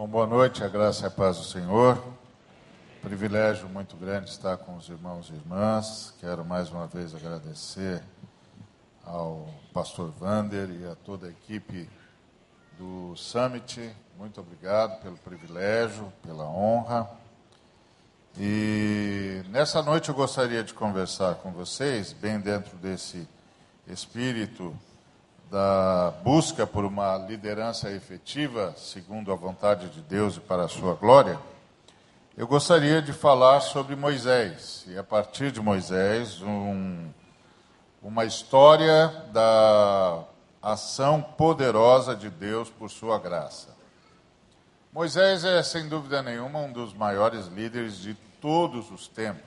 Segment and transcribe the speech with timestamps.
[0.00, 2.02] Bom, boa noite, a graça e a paz do Senhor.
[3.02, 6.14] Privilégio muito grande estar com os irmãos e irmãs.
[6.18, 8.02] Quero mais uma vez agradecer
[9.04, 11.86] ao pastor Vander e a toda a equipe
[12.78, 13.94] do Summit.
[14.16, 17.06] Muito obrigado pelo privilégio, pela honra.
[18.38, 23.28] E nessa noite eu gostaria de conversar com vocês, bem dentro desse
[23.86, 24.74] espírito
[25.50, 30.94] da busca por uma liderança efetiva, segundo a vontade de Deus e para a sua
[30.94, 31.38] glória,
[32.36, 37.10] eu gostaria de falar sobre Moisés, e a partir de Moisés, um,
[38.00, 40.22] uma história da
[40.62, 43.76] ação poderosa de Deus por sua graça.
[44.92, 49.42] Moisés é, sem dúvida nenhuma, um dos maiores líderes de todos os tempos.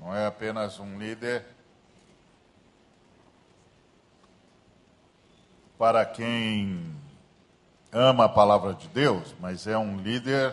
[0.00, 1.44] Não é apenas um líder
[5.78, 6.92] para quem
[7.92, 10.52] ama a palavra de Deus, mas é um líder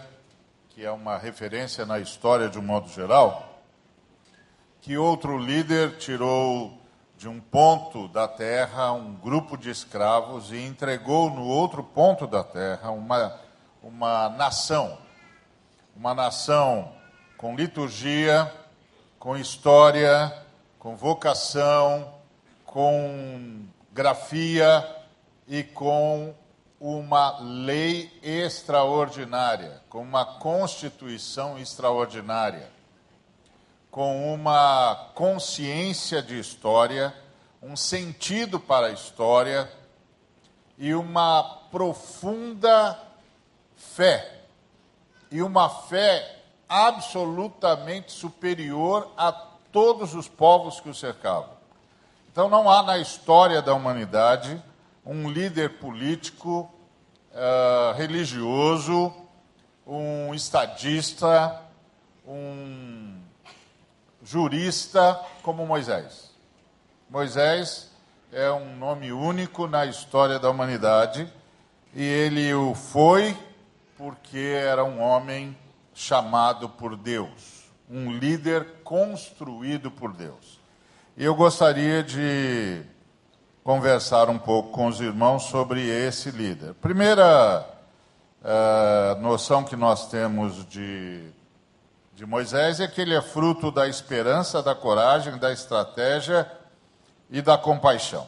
[0.69, 3.59] que é uma referência na história de um modo geral,
[4.81, 6.77] que outro líder tirou
[7.17, 12.43] de um ponto da terra um grupo de escravos e entregou no outro ponto da
[12.43, 13.39] terra uma,
[13.81, 14.95] uma nação,
[15.95, 16.91] uma nação
[17.35, 18.53] com liturgia,
[19.17, 20.31] com história,
[20.77, 22.13] com vocação,
[22.63, 25.04] com grafia,
[25.47, 26.33] e com
[26.79, 32.69] uma lei extraordinária, com uma constituição extraordinária,
[33.89, 37.15] com uma consciência de história,
[37.61, 39.71] um sentido para a história
[40.77, 42.99] e uma profunda
[43.75, 44.41] fé.
[45.31, 51.49] E uma fé absolutamente superior a todos os povos que o cercavam.
[52.31, 54.61] Então não há na história da humanidade
[55.05, 56.69] um líder político,
[57.31, 59.13] uh, religioso,
[59.85, 61.61] um estadista,
[62.27, 63.21] um
[64.23, 66.31] jurista como Moisés.
[67.07, 67.91] Moisés
[68.31, 71.31] é um nome único na história da humanidade
[71.93, 73.37] e ele o foi
[73.95, 75.55] porque era um homem
[75.93, 80.59] chamado por Deus, um líder construído por Deus.
[81.15, 82.83] Eu gostaria de
[83.65, 86.75] conversar um pouco com os irmãos sobre esse líder.
[86.75, 87.67] Primeira
[88.43, 91.31] uh, noção que nós temos de,
[92.13, 96.47] de Moisés é que ele é fruto da esperança, da coragem, da estratégia
[97.27, 98.27] e da compaixão.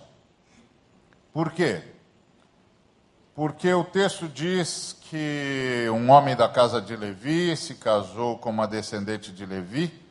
[1.32, 1.84] Por quê?
[3.36, 8.68] Porque o texto diz que um homem da casa de Levi se casou com uma
[8.68, 10.07] descendente de Levi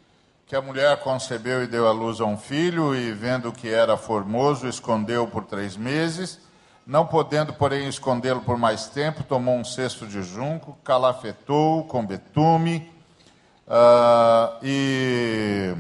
[0.47, 3.97] que a mulher concebeu e deu à luz a um filho, e vendo que era
[3.97, 6.39] formoso, escondeu por três meses.
[6.87, 12.89] Não podendo, porém, escondê-lo por mais tempo, tomou um cesto de junco, calafetou com betume
[13.67, 15.75] uh, e,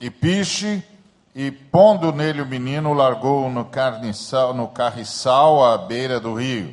[0.00, 0.84] e piche,
[1.34, 3.68] e pondo nele o menino, largou-o no,
[4.54, 6.72] no carriçal à beira do rio.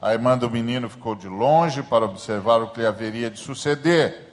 [0.00, 4.23] A irmã do menino ficou de longe para observar o que lhe haveria de suceder.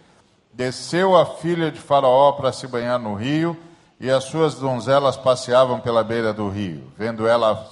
[0.54, 3.58] Desceu a filha de Faraó para se banhar no rio,
[4.00, 6.92] e as suas donzelas passeavam pela beira do rio.
[6.98, 7.70] Vendo ela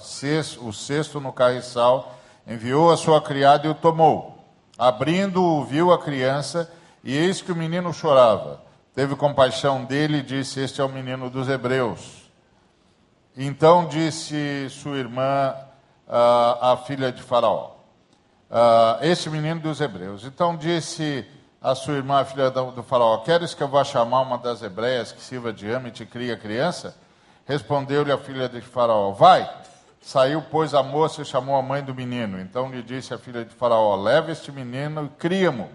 [0.60, 2.14] o cesto no carriçal,
[2.46, 4.38] enviou a sua criada e o tomou.
[4.78, 6.70] Abrindo-o, viu a criança,
[7.02, 8.62] e eis que o menino chorava.
[8.94, 12.30] Teve compaixão dele e disse: Este é o menino dos hebreus.
[13.36, 15.54] Então disse sua irmã,
[16.06, 17.72] a filha de Faraó:
[18.50, 20.24] uh, Este menino dos hebreus.
[20.24, 21.26] Então disse
[21.60, 25.12] a sua irmã, a filha do faraó, queres que eu vá chamar uma das hebreias
[25.12, 26.96] que sirva de ama e te crie a criança?
[27.44, 29.48] Respondeu-lhe a filha de faraó, vai.
[30.00, 32.40] Saiu, pois, a moça e chamou a mãe do menino.
[32.40, 35.68] Então lhe disse a filha de faraó, leva este menino e cria-mo,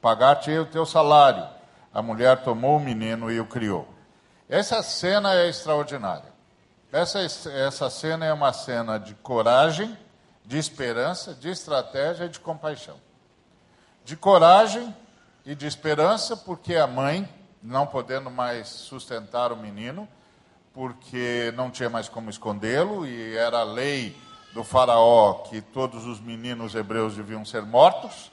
[0.00, 1.44] pagar-te o teu salário.
[1.92, 3.88] A mulher tomou o menino e o criou.
[4.48, 6.30] Essa cena é extraordinária.
[6.92, 9.96] Essa, essa cena é uma cena de coragem,
[10.44, 12.96] de esperança, de estratégia e de compaixão.
[14.04, 14.94] De coragem,
[15.44, 17.28] e de esperança, porque a mãe,
[17.62, 20.08] não podendo mais sustentar o menino,
[20.72, 24.16] porque não tinha mais como escondê-lo, e era a lei
[24.54, 28.30] do faraó que todos os meninos hebreus deviam ser mortos,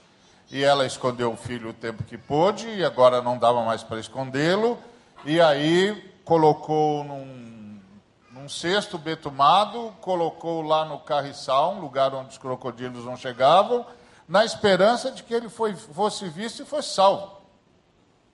[0.51, 3.99] e ela escondeu o filho o tempo que pôde, e agora não dava mais para
[3.99, 4.77] escondê-lo,
[5.25, 7.79] e aí colocou num,
[8.31, 13.85] num cesto betumado, colocou lá no carriçal, um lugar onde os crocodilos não chegavam,
[14.29, 17.41] na esperança de que ele foi, fosse visto e fosse salvo.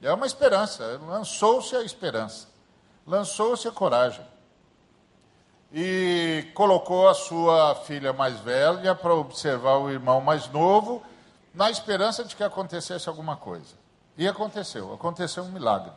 [0.02, 2.50] É uma esperança, lançou-se a esperança,
[3.08, 4.26] lançou-se a coragem.
[5.72, 11.02] E colocou a sua filha mais velha para observar o irmão mais novo,
[11.54, 13.76] na esperança de que acontecesse alguma coisa.
[14.18, 15.94] E aconteceu, aconteceu um milagre.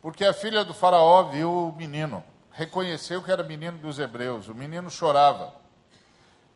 [0.00, 2.22] Porque a filha do Faraó viu o menino,
[2.52, 5.52] reconheceu que era menino dos hebreus, o menino chorava.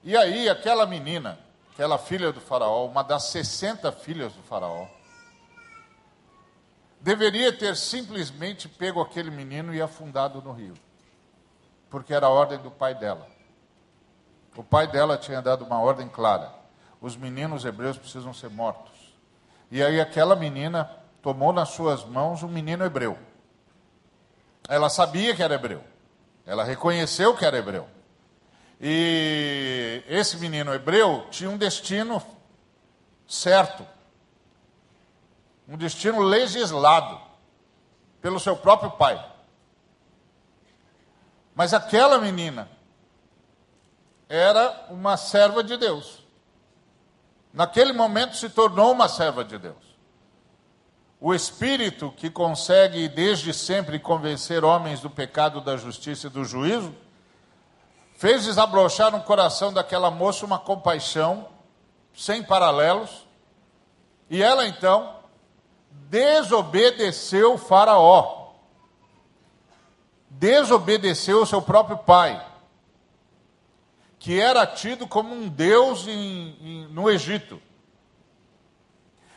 [0.05, 1.39] E aí, aquela menina,
[1.75, 4.87] aquela filha do Faraó, uma das 60 filhas do Faraó,
[7.00, 10.75] deveria ter simplesmente pego aquele menino e afundado no rio,
[11.91, 13.26] porque era a ordem do pai dela.
[14.56, 16.55] O pai dela tinha dado uma ordem clara:
[17.00, 19.12] os meninos hebreus precisam ser mortos.
[19.69, 20.88] E aí aquela menina
[21.20, 23.19] tomou nas suas mãos um menino hebreu.
[24.69, 25.82] Ela sabia que era hebreu.
[26.47, 27.88] Ela reconheceu que era hebreu.
[28.81, 32.23] E esse menino hebreu tinha um destino
[33.26, 33.87] certo.
[35.69, 37.21] Um destino legislado
[38.21, 39.23] pelo seu próprio pai.
[41.55, 42.69] Mas aquela menina
[44.29, 46.25] era uma serva de Deus.
[47.53, 49.94] Naquele momento se tornou uma serva de Deus.
[51.20, 56.94] O Espírito que consegue desde sempre convencer homens do pecado, da justiça e do juízo,
[58.25, 61.47] fez desabrochar no coração daquela moça uma compaixão
[62.15, 63.26] sem paralelos,
[64.31, 65.17] e ela então
[66.09, 68.55] desobedeceu Faraó,
[70.31, 72.43] desobedeceu o seu próprio pai
[74.19, 77.61] que era tido como um deus em, em, no Egito.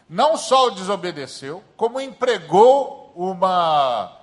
[0.07, 4.16] Não só o desobedeceu, como empregou uma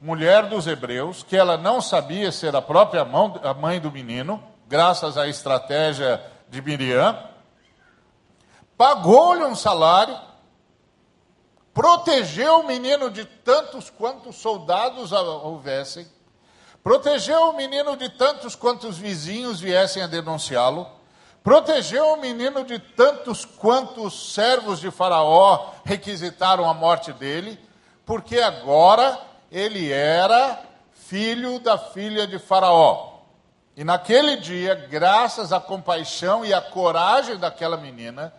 [0.00, 4.42] mulher dos hebreus, que ela não sabia ser a própria mão, a mãe do menino,
[4.68, 7.18] graças à estratégia de Miriam,
[8.76, 10.16] pagou-lhe um salário,
[11.74, 16.06] protegeu o menino de tantos quantos soldados houvessem,
[16.88, 20.86] Protegeu o menino de tantos quantos vizinhos viessem a denunciá-lo.
[21.42, 27.58] Protegeu o menino de tantos quantos servos de Faraó requisitaram a morte dele,
[28.06, 30.60] porque agora ele era
[30.92, 33.18] filho da filha de Faraó.
[33.76, 38.32] E naquele dia, graças à compaixão e à coragem daquela menina,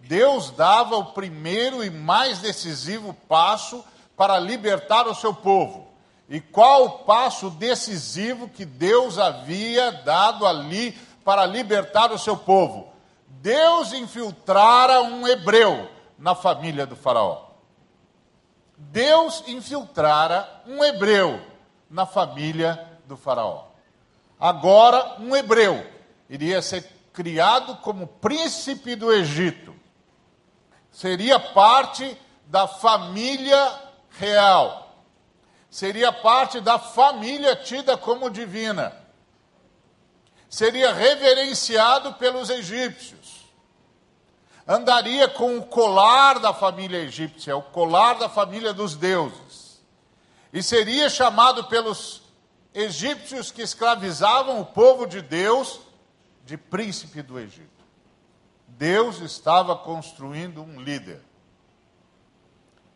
[0.00, 3.84] Deus dava o primeiro e mais decisivo passo
[4.16, 5.88] para libertar o seu povo.
[6.28, 10.92] E qual o passo decisivo que Deus havia dado ali
[11.24, 12.88] para libertar o seu povo?
[13.28, 17.53] Deus infiltrara um hebreu na família do Faraó.
[18.76, 21.40] Deus infiltrara um hebreu
[21.88, 23.66] na família do Faraó.
[24.38, 25.86] Agora, um hebreu
[26.28, 29.74] iria ser criado como príncipe do Egito.
[30.90, 32.16] Seria parte
[32.46, 33.72] da família
[34.10, 34.84] real
[35.74, 38.94] seria parte da família tida como divina.
[40.48, 43.33] Seria reverenciado pelos egípcios.
[44.66, 49.82] Andaria com o colar da família egípcia, o colar da família dos deuses.
[50.52, 52.22] E seria chamado pelos
[52.72, 55.80] egípcios que escravizavam o povo de Deus
[56.46, 57.68] de príncipe do Egito.
[58.66, 61.22] Deus estava construindo um líder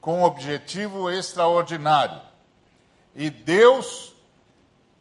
[0.00, 2.20] com um objetivo extraordinário
[3.14, 4.14] e Deus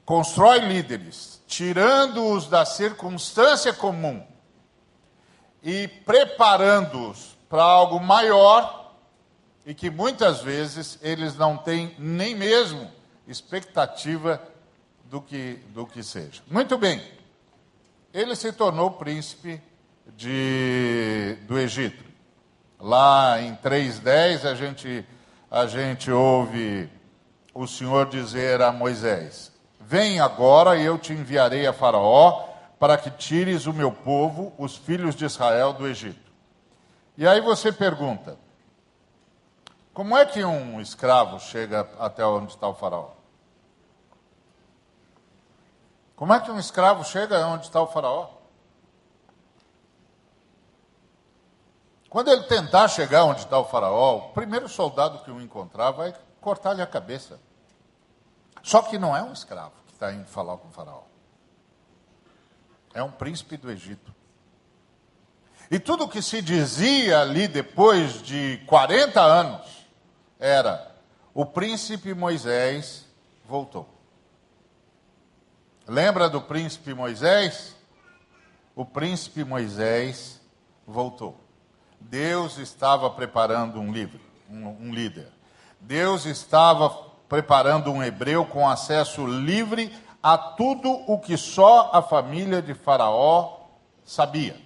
[0.05, 4.25] constrói líderes, tirando-os da circunstância comum
[5.67, 8.95] e preparando-os para algo maior
[9.65, 12.89] e que muitas vezes eles não têm nem mesmo
[13.27, 14.41] expectativa
[15.03, 16.41] do que, do que seja.
[16.49, 17.03] Muito bem,
[18.13, 19.61] ele se tornou príncipe
[20.15, 22.05] de, do Egito.
[22.79, 25.05] Lá em 3.10 a gente,
[25.51, 26.89] a gente ouve
[27.53, 32.46] o Senhor dizer a Moisés: Vem agora e eu te enviarei a Faraó
[32.79, 36.31] para que tires o meu povo, os filhos de Israel, do Egito.
[37.17, 38.37] E aí você pergunta:
[39.93, 43.11] como é que um escravo chega até onde está o Faraó?
[46.15, 48.29] Como é que um escravo chega onde está o Faraó?
[52.09, 56.13] Quando ele tentar chegar onde está o Faraó, o primeiro soldado que o encontrar vai
[56.39, 57.39] cortar-lhe a cabeça.
[58.63, 61.03] Só que não é um escravo que está indo falar com o faraó.
[62.97, 64.11] É um príncipe do Egito.
[65.69, 69.87] E tudo o que se dizia ali depois de 40 anos
[70.39, 70.95] era:
[71.31, 73.05] o príncipe Moisés
[73.47, 73.87] voltou.
[75.87, 77.75] Lembra do príncipe Moisés?
[78.75, 80.41] O príncipe Moisés
[80.83, 81.39] voltou.
[81.99, 85.27] Deus estava preparando um livro, um, um líder.
[85.79, 86.89] Deus estava
[87.29, 89.93] preparando um hebreu com acesso livre
[90.27, 93.59] a tudo o que só a família de Faraó
[94.03, 94.61] sabia.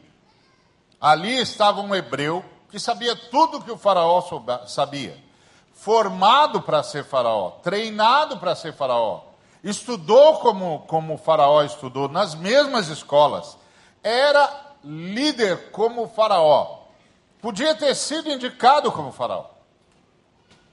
[1.00, 4.24] Ali estava um hebreu que sabia tudo que o faraó
[4.66, 5.24] sabia,
[5.72, 9.22] formado para ser faraó, treinado para ser faraó,
[9.64, 13.56] estudou como, como o faraó estudou, nas mesmas escolas,
[14.02, 16.86] era líder como o faraó.
[17.40, 19.46] Podia ter sido indicado como faraó,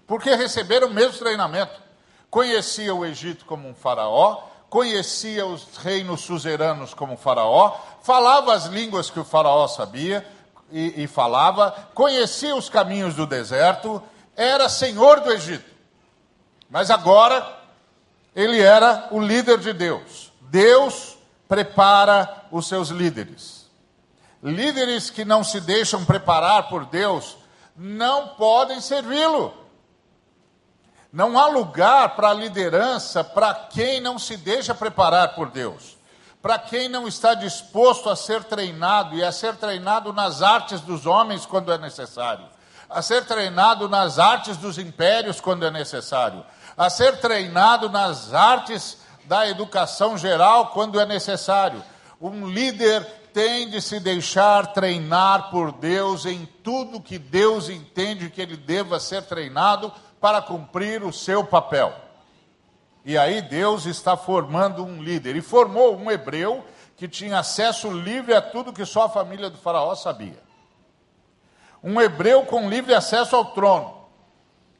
[0.06, 1.78] porque receberam o mesmo treinamento.
[2.30, 9.10] Conhecia o Egito como um faraó, conhecia os reinos suzeranos como faraó, falava as línguas
[9.10, 10.26] que o faraó sabia
[10.70, 14.02] e, e falava, conhecia os caminhos do deserto,
[14.36, 15.68] era senhor do Egito.
[16.70, 17.58] Mas agora
[18.36, 20.30] ele era o líder de Deus.
[20.42, 21.16] Deus
[21.48, 23.66] prepara os seus líderes.
[24.42, 27.36] Líderes que não se deixam preparar por Deus
[27.74, 29.52] não podem servi-lo.
[31.18, 35.98] Não há lugar para a liderança para quem não se deixa preparar por Deus,
[36.40, 41.06] para quem não está disposto a ser treinado e a ser treinado nas artes dos
[41.06, 42.44] homens quando é necessário,
[42.88, 46.46] a ser treinado nas artes dos impérios quando é necessário,
[46.76, 51.82] a ser treinado nas artes da educação geral quando é necessário.
[52.20, 58.40] Um líder tem de se deixar treinar por Deus em tudo que Deus entende que
[58.40, 61.94] ele deva ser treinado para cumprir o seu papel.
[63.04, 65.36] E aí Deus está formando um líder.
[65.36, 66.64] E formou um hebreu
[66.96, 70.42] que tinha acesso livre a tudo que só a família do Faraó sabia.
[71.82, 74.06] Um hebreu com livre acesso ao trono.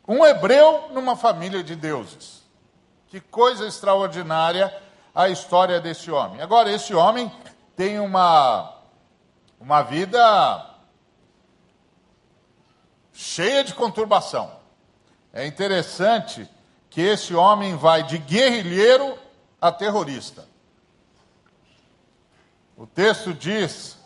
[0.07, 2.43] Um hebreu numa família de deuses.
[3.07, 4.75] Que coisa extraordinária
[5.15, 6.41] a história desse homem.
[6.41, 7.33] Agora, esse homem
[7.75, 8.75] tem uma,
[9.59, 10.67] uma vida
[13.13, 14.58] cheia de conturbação.
[15.39, 16.49] É interessante
[16.91, 19.17] que esse homem vai de guerrilheiro
[19.61, 20.45] a terrorista.
[22.77, 23.97] O texto diz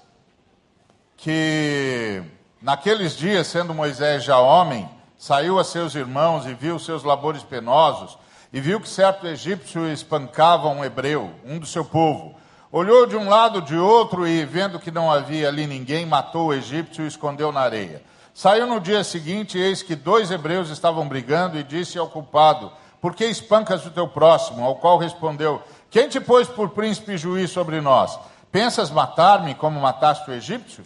[1.16, 2.22] que
[2.60, 4.86] naqueles dias, sendo Moisés já homem,
[5.16, 8.18] saiu a seus irmãos e viu seus labores penosos,
[8.52, 12.36] e viu que certo egípcio espancava um hebreu, um do seu povo.
[12.70, 16.54] Olhou de um lado de outro e, vendo que não havia ali ninguém, matou o
[16.54, 18.02] egípcio e o escondeu na areia.
[18.34, 23.14] Saiu no dia seguinte, eis que dois hebreus estavam brigando, e disse ao culpado: Por
[23.14, 24.64] que espancas o teu próximo?
[24.64, 28.18] Ao qual respondeu: Quem te pôs por príncipe e juiz sobre nós?
[28.50, 30.84] Pensas matar-me como mataste o egípcio?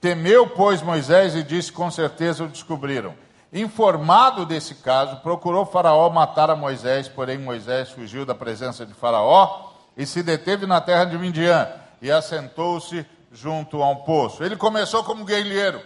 [0.00, 3.14] Temeu, pois, Moisés e disse: Com certeza o descobriram.
[3.52, 9.70] Informado desse caso, procurou Faraó matar a Moisés, porém Moisés fugiu da presença de Faraó
[9.96, 11.68] e se deteve na terra de Midian
[12.02, 14.42] e assentou-se junto a um poço.
[14.42, 15.80] Ele começou como guerrilheiro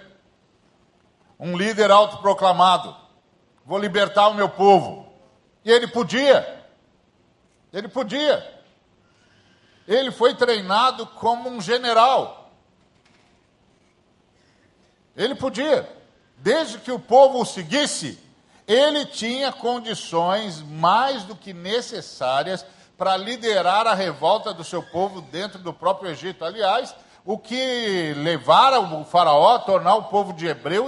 [1.41, 2.95] um líder autoproclamado.
[3.65, 5.11] Vou libertar o meu povo.
[5.65, 6.65] E ele podia.
[7.73, 8.63] Ele podia.
[9.89, 12.53] Ele foi treinado como um general.
[15.17, 15.89] Ele podia.
[16.37, 18.19] Desde que o povo o seguisse,
[18.67, 22.65] ele tinha condições mais do que necessárias
[22.97, 26.45] para liderar a revolta do seu povo dentro do próprio Egito.
[26.45, 26.95] Aliás,
[27.25, 30.87] o que levara o faraó a tornar o povo de hebreu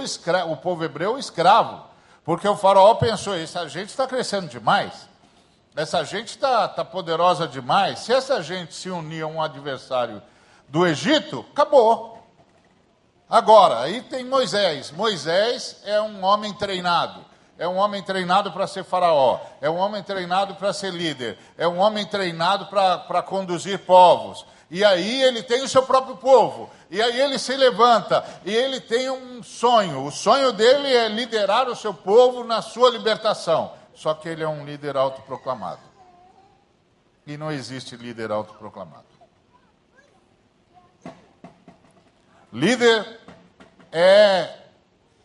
[0.49, 1.83] o povo hebreu escravo.
[2.23, 5.09] Porque o faraó pensou, essa gente está crescendo demais,
[5.75, 10.21] essa gente está tá poderosa demais, se essa gente se unir a um adversário
[10.67, 12.13] do Egito, acabou.
[13.29, 14.91] Agora, aí tem Moisés.
[14.91, 17.25] Moisés é um homem treinado.
[17.57, 19.39] É um homem treinado para ser faraó.
[19.61, 21.37] É um homem treinado para ser líder.
[21.57, 24.45] É um homem treinado para conduzir povos.
[24.69, 26.69] E aí ele tem o seu próprio povo.
[26.89, 28.25] E aí ele se levanta.
[28.45, 30.05] E ele tem um sonho.
[30.05, 33.73] O sonho dele é liderar o seu povo na sua libertação.
[33.93, 35.81] Só que ele é um líder autoproclamado.
[37.25, 39.05] E não existe líder autoproclamado.
[42.51, 43.19] Líder
[43.91, 44.63] é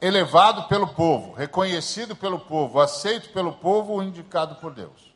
[0.00, 5.12] elevado pelo povo, reconhecido pelo povo, aceito pelo povo indicado por Deus.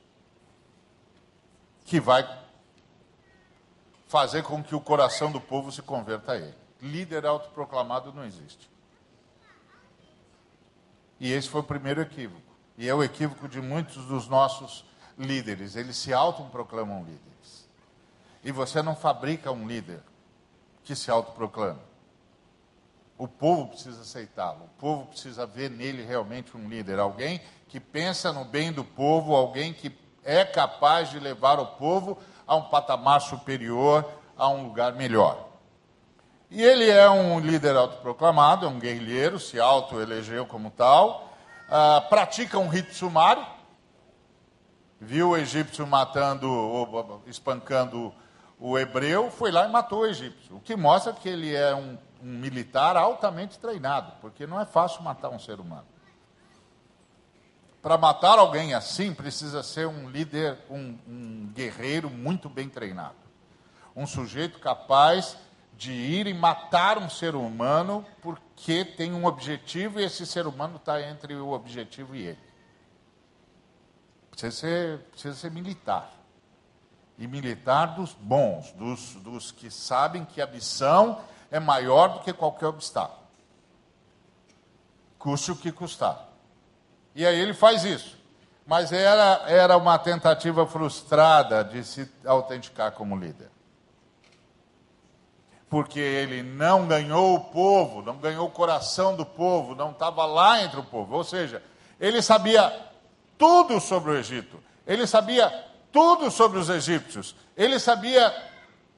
[1.85, 2.42] Que vai
[4.13, 6.55] fazer com que o coração do povo se converta a ele.
[6.83, 8.71] Líder autoproclamado não existe.
[11.19, 12.53] E esse foi o primeiro equívoco.
[12.77, 14.85] E é o equívoco de muitos dos nossos
[15.19, 15.77] líderes.
[15.77, 17.67] Eles se autoproclamam líderes.
[18.45, 20.03] E você não fabrica um líder
[20.85, 21.81] que se autoproclama.
[23.17, 24.65] O povo precisa aceitá-lo.
[24.65, 26.99] O povo precisa ver nele realmente um líder.
[26.99, 29.91] Alguém que pensa no bem do povo, alguém que
[30.23, 32.19] é capaz de levar o povo
[32.53, 34.07] a um patamar superior,
[34.37, 35.49] a um lugar melhor.
[36.51, 41.33] E ele é um líder autoproclamado, é um guerrilheiro, se autoelegeu como tal,
[41.67, 43.47] uh, pratica um rito sumário,
[45.01, 48.13] viu o egípcio matando, ou espancando
[48.61, 51.97] o hebreu foi lá e matou o egípcio, o que mostra que ele é um,
[52.23, 55.87] um militar altamente treinado, porque não é fácil matar um ser humano.
[57.83, 63.17] Para matar alguém assim, precisa ser um líder, um, um guerreiro muito bem treinado.
[63.95, 65.37] Um sujeito capaz
[65.77, 70.77] de ir e matar um ser humano porque tem um objetivo e esse ser humano
[70.77, 72.39] está entre o objetivo e ele.
[74.31, 76.09] Precisa ser, precisa ser militar.
[77.19, 81.21] E militar dos bons, dos, dos que sabem que a missão
[81.51, 83.23] é maior do que qualquer obstáculo.
[85.19, 86.32] Custe o que custar.
[87.15, 88.19] E aí ele faz isso.
[88.67, 93.53] Mas era, era uma tentativa frustrada de se autenticar como líder
[95.73, 100.63] porque ele não ganhou o povo, não ganhou o coração do povo, não estava lá
[100.63, 101.17] entre o povo.
[101.17, 101.63] Ou seja,
[101.99, 102.71] ele sabia
[103.39, 105.51] tudo sobre o Egito, ele sabia
[105.91, 108.31] tudo sobre os egípcios, ele sabia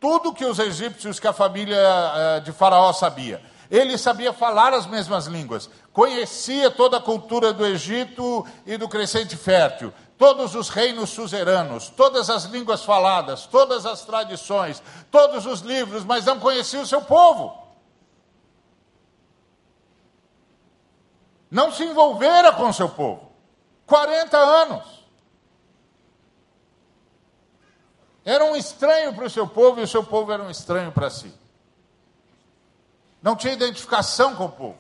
[0.01, 3.41] tudo que os egípcios, que a família eh, de Faraó sabia.
[3.71, 9.37] Ele sabia falar as mesmas línguas, conhecia toda a cultura do Egito e do crescente
[9.37, 16.05] fértil, todos os reinos suzeranos, todas as línguas faladas, todas as tradições, todos os livros,
[16.05, 17.63] mas não conhecia o seu povo.
[21.51, 23.31] Não se envolvera com o seu povo.
[23.87, 25.05] 40 anos.
[28.25, 31.11] Era um estranho para o seu povo e o seu povo era um estranho para
[31.11, 31.33] si.
[33.25, 34.79] Não tinha identificação com o povo.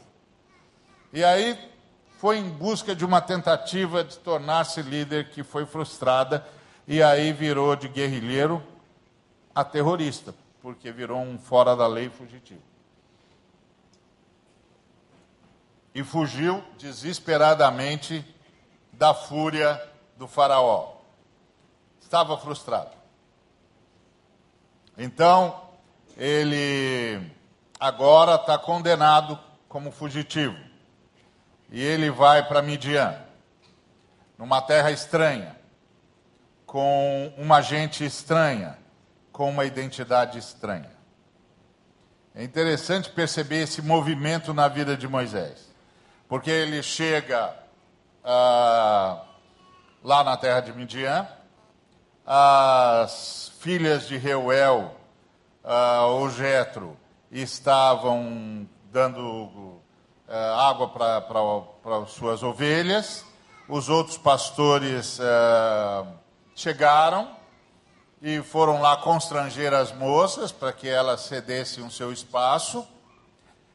[1.14, 1.58] E aí
[2.18, 6.46] foi em busca de uma tentativa de tornar-se líder que foi frustrada
[6.86, 8.62] e aí virou de guerrilheiro
[9.54, 12.60] a terrorista, porque virou um fora da lei fugitivo.
[15.94, 18.22] E fugiu desesperadamente
[18.92, 19.82] da fúria
[20.18, 20.96] do Faraó.
[21.98, 22.90] Estava frustrado.
[24.98, 25.62] Então,
[26.18, 27.33] ele
[27.84, 29.38] agora está condenado
[29.68, 30.56] como fugitivo
[31.70, 33.14] e ele vai para Midian,
[34.38, 35.54] numa terra estranha,
[36.64, 38.78] com uma gente estranha,
[39.30, 40.90] com uma identidade estranha.
[42.34, 45.70] É interessante perceber esse movimento na vida de Moisés,
[46.26, 47.54] porque ele chega
[48.24, 49.24] ah,
[50.02, 51.28] lá na terra de Midian,
[52.24, 54.96] as filhas de Reuel,
[55.62, 56.96] ah, o Jetro,
[57.40, 59.80] estavam dando uh,
[60.58, 63.24] água para as suas ovelhas.
[63.68, 66.06] Os outros pastores uh,
[66.54, 67.36] chegaram
[68.22, 72.86] e foram lá constranger as moças para que elas cedessem o seu espaço.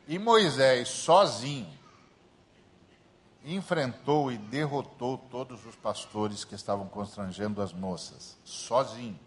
[0.08, 1.78] E Moisés, sozinho,
[3.44, 9.20] enfrentou e derrotou todos os pastores que estavam constrangendo as moças, sozinho.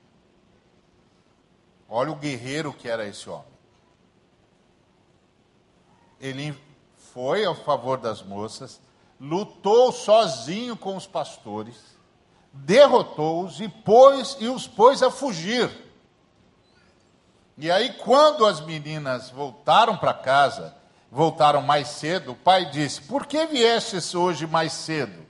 [1.88, 3.51] Olha o guerreiro que era esse homem.
[6.22, 6.56] Ele
[7.12, 8.80] foi ao favor das moças,
[9.20, 11.76] lutou sozinho com os pastores,
[12.52, 15.68] derrotou-os e, pôs, e os pôs a fugir.
[17.58, 20.74] E aí, quando as meninas voltaram para casa,
[21.10, 25.26] voltaram mais cedo, o pai disse: Por que viestes hoje mais cedo?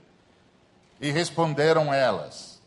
[1.01, 2.61] E responderam elas: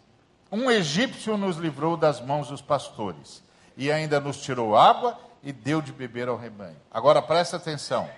[0.51, 3.43] Um egípcio nos livrou das mãos dos pastores,
[3.77, 6.77] e ainda nos tirou água e deu de beber ao rebanho.
[6.91, 8.11] Agora presta atenção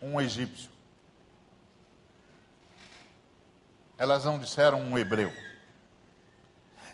[0.00, 0.70] um egípcio.
[3.98, 5.32] Elas não disseram um hebreu.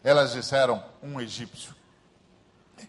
[0.03, 1.77] Elas disseram um egípcio.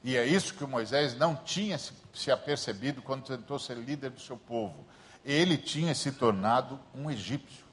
[0.01, 4.21] E é isso que Moisés não tinha se, se apercebido quando tentou ser líder do
[4.21, 4.87] seu povo.
[5.25, 7.65] Ele tinha se tornado um egípcio.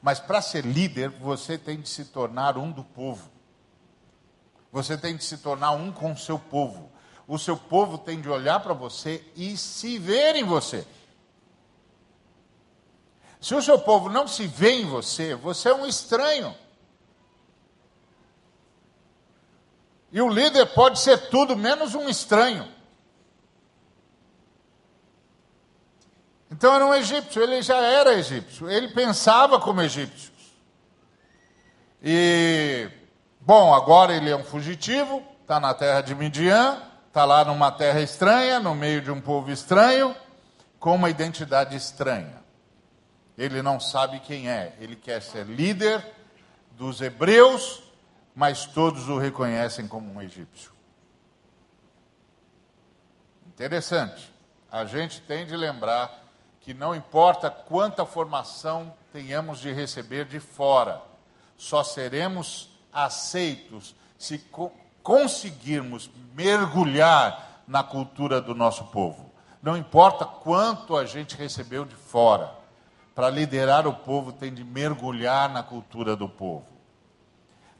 [0.00, 3.28] Mas para ser líder, você tem de se tornar um do povo.
[4.76, 6.90] Você tem de se tornar um com o seu povo
[7.26, 10.86] o seu povo tem de olhar para você e se ver em você.
[13.40, 16.54] Se o seu povo não se vê em você, você é um estranho.
[20.12, 22.72] E o líder pode ser tudo menos um estranho.
[26.48, 30.32] Então era um egípcio, ele já era egípcio, ele pensava como egípcio.
[32.00, 32.88] E,
[33.46, 38.00] bom, agora ele é um fugitivo, está na terra de Midian, está lá numa terra
[38.00, 40.16] estranha, no meio de um povo estranho,
[40.80, 42.42] com uma identidade estranha.
[43.38, 46.04] Ele não sabe quem é, ele quer ser líder
[46.72, 47.82] dos hebreus,
[48.34, 50.72] mas todos o reconhecem como um egípcio.
[53.46, 54.34] Interessante.
[54.70, 56.24] A gente tem de lembrar
[56.60, 61.00] que não importa quanta formação tenhamos de receber de fora,
[61.56, 64.42] só seremos aceitos se
[65.02, 69.30] conseguirmos mergulhar na cultura do nosso povo.
[69.62, 72.50] Não importa quanto a gente recebeu de fora,
[73.14, 76.66] para liderar o povo tem de mergulhar na cultura do povo.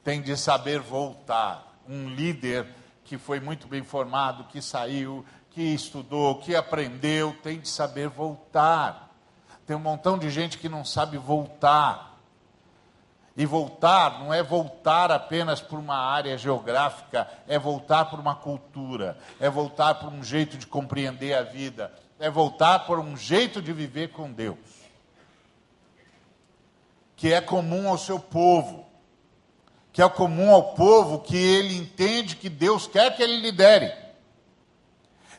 [0.04, 1.76] Tem de saber voltar.
[1.88, 2.66] Um líder
[3.04, 9.10] que foi muito bem formado, que saiu, que estudou, que aprendeu, tem de saber voltar.
[9.66, 12.15] Tem um montão de gente que não sabe voltar.
[13.36, 19.18] E voltar não é voltar apenas por uma área geográfica, é voltar por uma cultura,
[19.38, 23.74] é voltar por um jeito de compreender a vida, é voltar por um jeito de
[23.74, 24.56] viver com Deus,
[27.14, 28.86] que é comum ao seu povo,
[29.92, 33.92] que é comum ao povo que ele entende que Deus quer que ele lidere.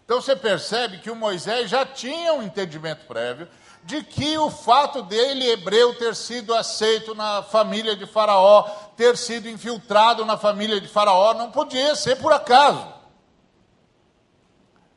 [0.05, 3.47] Então você percebe que o Moisés já tinha um entendimento prévio,
[3.87, 8.63] de que o fato dele, hebreu, ter sido aceito na família de Faraó,
[8.97, 12.85] ter sido infiltrado na família de Faraó, não podia ser por acaso.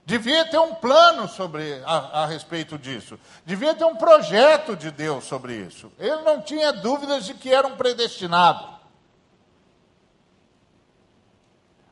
[0.04, 3.16] Devia ter um plano sobre a, a, respeito disso.
[3.46, 5.92] Devia ter um projeto de Deus sobre isso.
[5.96, 8.68] Ele não tinha dúvidas de que era um predestinado.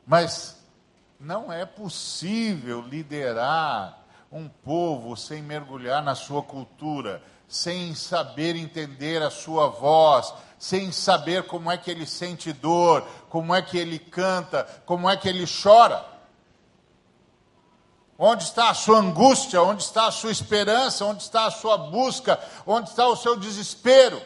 [0.05, 0.61] Mas
[1.17, 3.98] não é possível liderar
[4.31, 11.43] um povo sem mergulhar na sua cultura, sem saber entender a sua voz, sem saber
[11.43, 15.45] como é que ele sente dor, como é que ele canta, como é que ele
[15.47, 16.05] chora.
[18.17, 19.63] Onde está a sua angústia?
[19.63, 21.05] Onde está a sua esperança?
[21.05, 22.37] Onde está a sua busca?
[22.67, 24.21] Onde está o seu desespero?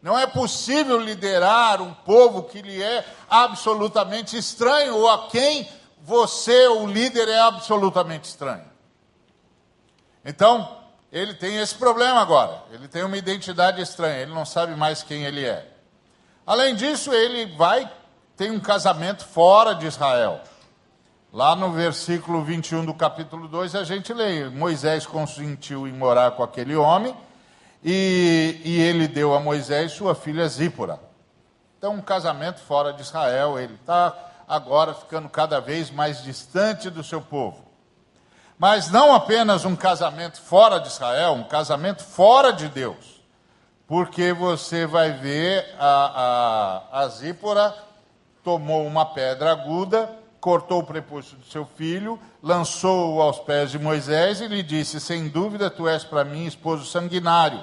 [0.00, 5.68] Não é possível liderar um povo que lhe é absolutamente estranho ou a quem
[6.00, 8.64] você, o líder, é absolutamente estranho.
[10.28, 10.76] Então,
[11.10, 12.62] ele tem esse problema agora.
[12.70, 15.66] Ele tem uma identidade estranha, ele não sabe mais quem ele é.
[16.46, 17.90] Além disso, ele vai,
[18.36, 20.42] tem um casamento fora de Israel.
[21.32, 26.42] Lá no versículo 21 do capítulo 2, a gente lê: Moisés consentiu em morar com
[26.42, 27.16] aquele homem,
[27.82, 31.00] e, e ele deu a Moisés sua filha Zípora.
[31.78, 34.14] Então, um casamento fora de Israel, ele está
[34.46, 37.67] agora ficando cada vez mais distante do seu povo.
[38.58, 43.22] Mas não apenas um casamento fora de Israel, um casamento fora de Deus.
[43.86, 47.74] Porque você vai ver a, a, a Zípora
[48.42, 54.40] tomou uma pedra aguda, cortou o prepúcio do seu filho, lançou-o aos pés de Moisés
[54.40, 57.62] e lhe disse: Sem dúvida, tu és para mim esposo sanguinário.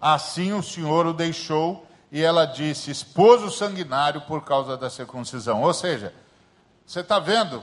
[0.00, 5.62] Assim o Senhor o deixou, e ela disse: Esposo sanguinário por causa da circuncisão.
[5.62, 6.14] Ou seja,
[6.86, 7.62] você está vendo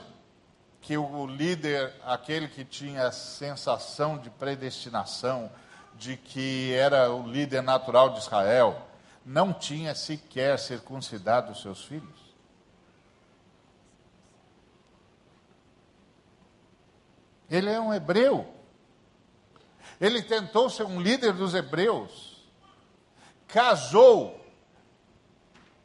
[0.84, 5.50] que o líder, aquele que tinha a sensação de predestinação,
[5.94, 8.86] de que era o líder natural de Israel,
[9.24, 12.20] não tinha sequer circuncidado os seus filhos?
[17.48, 18.46] Ele é um hebreu.
[19.98, 22.44] Ele tentou ser um líder dos hebreus.
[23.48, 24.38] Casou.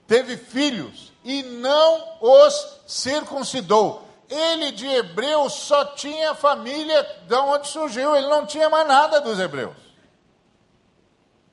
[0.05, 8.15] Teve filhos e não os circuncidou ele de hebreus só tinha família de onde surgiu,
[8.15, 9.75] ele não tinha mais nada dos hebreus.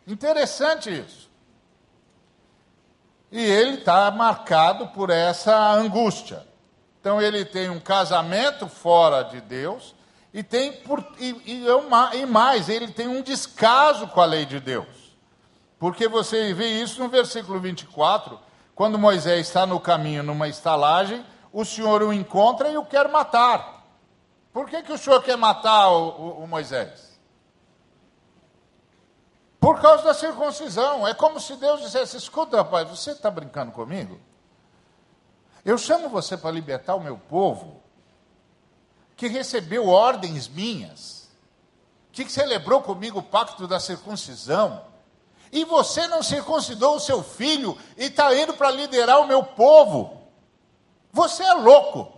[0.06, 1.30] Interessante isso.
[3.32, 6.46] E ele está marcado por essa angústia.
[7.00, 9.94] Então ele tem um casamento fora de Deus
[10.32, 14.44] e tem por, e, e, é e mais, ele tem um descaso com a lei
[14.44, 14.86] de Deus.
[15.78, 18.38] Porque você vê isso no versículo 24,
[18.74, 21.24] quando Moisés está no caminho numa estalagem
[21.56, 23.82] o senhor o encontra e o quer matar.
[24.52, 27.18] Por que, que o senhor quer matar o, o, o Moisés?
[29.58, 31.08] Por causa da circuncisão.
[31.08, 34.20] É como se Deus dissesse: escuta, rapaz, você está brincando comigo?
[35.64, 37.82] Eu chamo você para libertar o meu povo,
[39.16, 41.30] que recebeu ordens minhas,
[42.12, 44.84] que celebrou comigo o pacto da circuncisão,
[45.50, 50.25] e você não circuncidou o seu filho e está indo para liderar o meu povo.
[51.16, 52.12] Você é louco.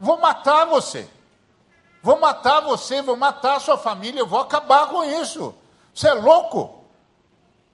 [0.00, 1.06] Vou matar você.
[2.02, 5.54] Vou matar você, vou matar a sua família, vou acabar com isso.
[5.94, 6.82] Você é louco?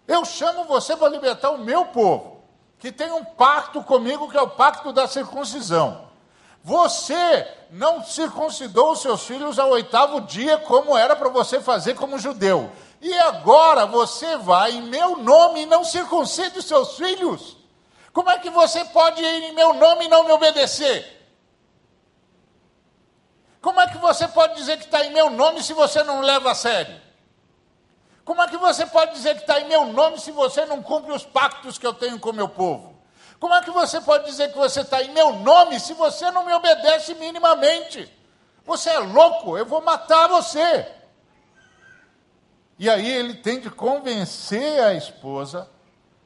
[0.08, 2.42] Eu chamo você para libertar o meu povo,
[2.76, 6.08] que tem um pacto comigo, que é o pacto da circuncisão.
[6.64, 12.18] Você não circuncidou os seus filhos ao oitavo dia, como era para você fazer como
[12.18, 12.68] judeu.
[13.00, 17.59] E agora você vai em meu nome e não circuncide os seus filhos?
[18.12, 21.18] Como é que você pode ir em meu nome e não me obedecer?
[23.60, 26.50] Como é que você pode dizer que está em meu nome se você não leva
[26.50, 27.00] a sério?
[28.24, 31.12] Como é que você pode dizer que está em meu nome se você não cumpre
[31.12, 32.98] os pactos que eu tenho com o meu povo?
[33.38, 36.44] Como é que você pode dizer que você está em meu nome se você não
[36.44, 38.10] me obedece minimamente?
[38.64, 40.86] Você é louco, eu vou matar você.
[42.78, 45.68] E aí ele tem de convencer a esposa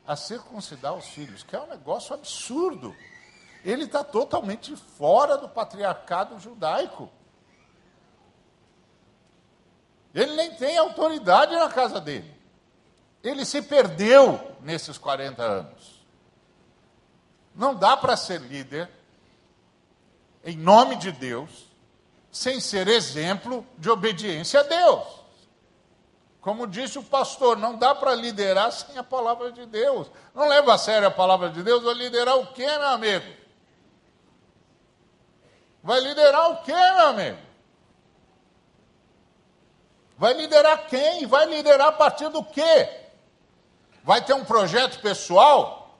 [0.06, 2.94] a circuncidar os filhos, que é um negócio absurdo.
[3.64, 7.10] Ele está totalmente fora do patriarcado judaico.
[10.14, 12.32] Ele nem tem autoridade na casa dele.
[13.22, 16.04] Ele se perdeu nesses 40 anos.
[17.54, 18.90] Não dá para ser líder,
[20.44, 21.68] em nome de Deus,
[22.30, 25.23] sem ser exemplo de obediência a Deus.
[26.44, 30.10] Como disse o pastor, não dá para liderar sem a palavra de Deus.
[30.34, 33.24] Não leva a sério a palavra de Deus, vai liderar o quê, meu amigo?
[35.82, 37.38] Vai liderar o quê, meu amigo?
[40.18, 41.26] Vai liderar quem?
[41.26, 42.90] Vai liderar a partir do quê?
[44.02, 45.98] Vai ter um projeto pessoal?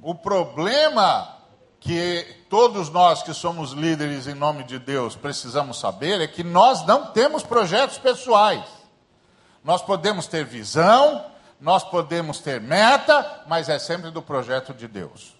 [0.00, 1.42] O problema
[1.78, 6.84] que todos nós que somos líderes em nome de Deus precisamos saber é que nós
[6.84, 8.62] não temos projetos pessoais.
[9.64, 11.24] Nós podemos ter visão,
[11.58, 15.34] nós podemos ter meta, mas é sempre do projeto de Deus.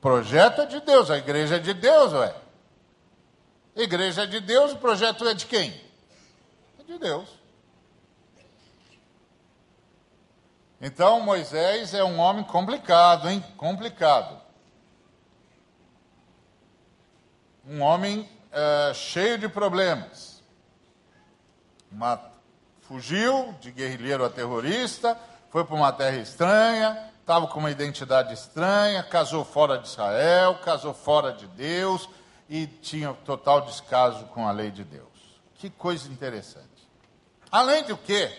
[0.00, 2.32] Projeto é de Deus, a igreja é de Deus, ué.
[3.74, 5.74] Igreja é de Deus, o projeto é de quem?
[6.78, 7.28] É de Deus.
[10.86, 13.42] Então Moisés é um homem complicado, hein?
[13.56, 14.38] Complicado.
[17.66, 20.42] Um homem uh, cheio de problemas.
[21.90, 22.20] Uma,
[22.82, 25.18] fugiu de guerrilheiro a terrorista,
[25.48, 30.92] foi para uma terra estranha, estava com uma identidade estranha, casou fora de Israel, casou
[30.92, 32.10] fora de Deus
[32.46, 35.40] e tinha total descaso com a lei de Deus.
[35.54, 36.68] Que coisa interessante.
[37.50, 38.30] Além do que,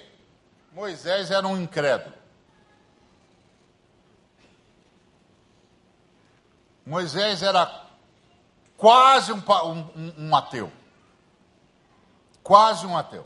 [0.72, 2.25] Moisés era um incrédulo.
[6.86, 7.84] Moisés era
[8.78, 9.42] quase um,
[9.96, 10.72] um, um ateu.
[12.44, 13.26] Quase um ateu.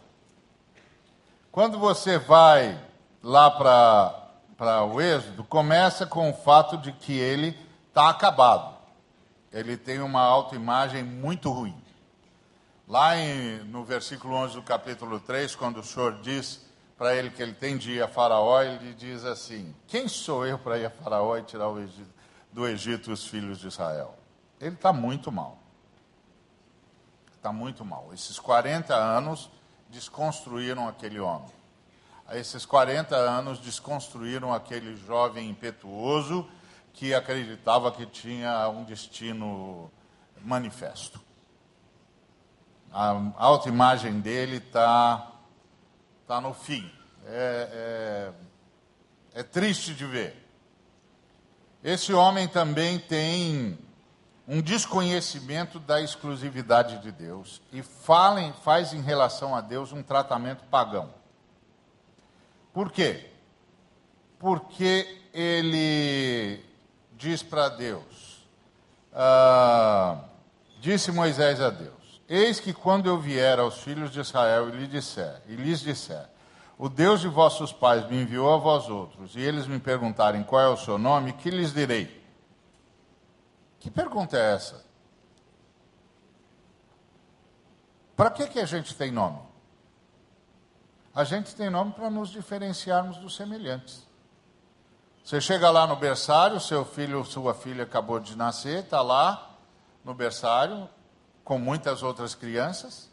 [1.52, 2.80] Quando você vai
[3.22, 7.58] lá para o Êxodo, começa com o fato de que ele
[7.90, 8.78] está acabado.
[9.52, 11.76] Ele tem uma autoimagem muito ruim.
[12.88, 16.66] Lá em, no versículo 11 do capítulo 3, quando o Senhor diz
[16.98, 20.58] para ele que ele tem de ir a Faraó, ele diz assim: Quem sou eu
[20.58, 22.19] para ir a Faraó e tirar o Egito?
[22.52, 24.18] Do Egito os filhos de Israel.
[24.60, 25.58] Ele está muito mal.
[27.36, 28.10] Está muito mal.
[28.14, 29.50] Esses 40 anos
[29.90, 31.52] desconstruíram aquele homem.
[32.32, 36.48] Esses 40 anos desconstruíram aquele jovem impetuoso
[36.94, 39.90] que acreditava que tinha um destino
[40.44, 41.20] manifesto.
[42.92, 45.32] A autoimagem dele está
[46.28, 46.92] tá no fim.
[47.26, 48.34] É,
[49.34, 50.49] é, é triste de ver.
[51.84, 53.78] Esse homem também tem
[54.46, 61.14] um desconhecimento da exclusividade de Deus e faz em relação a Deus um tratamento pagão.
[62.74, 63.30] Por quê?
[64.38, 66.66] Porque ele
[67.16, 68.46] diz para Deus,
[69.14, 70.24] ah,
[70.82, 74.90] disse Moisés a Deus: Eis que quando eu vier aos filhos de Israel e lhes
[74.90, 76.28] disser, e lhes disser
[76.80, 80.62] o Deus de vossos pais me enviou a vós outros, e eles me perguntarem qual
[80.62, 82.26] é o seu nome, que lhes direi?
[83.82, 84.86] Que pergunta é essa?
[88.16, 89.40] Para que, que a gente tem nome?
[91.14, 94.08] A gente tem nome para nos diferenciarmos dos semelhantes.
[95.22, 99.58] Você chega lá no berçário, seu filho ou sua filha acabou de nascer, está lá
[100.02, 100.88] no berçário,
[101.44, 103.09] com muitas outras crianças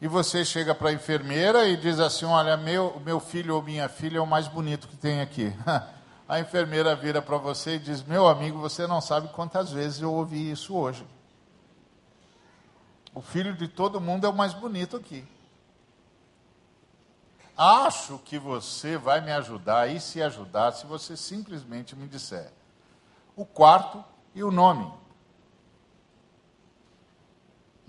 [0.00, 3.88] e você chega para a enfermeira e diz assim: Olha, meu, meu filho ou minha
[3.88, 5.52] filha é o mais bonito que tem aqui.
[6.28, 10.12] A enfermeira vira para você e diz: Meu amigo, você não sabe quantas vezes eu
[10.12, 11.04] ouvi isso hoje.
[13.12, 15.26] O filho de todo mundo é o mais bonito aqui.
[17.56, 22.52] Acho que você vai me ajudar e se ajudar se você simplesmente me disser
[23.36, 24.90] o quarto e o nome.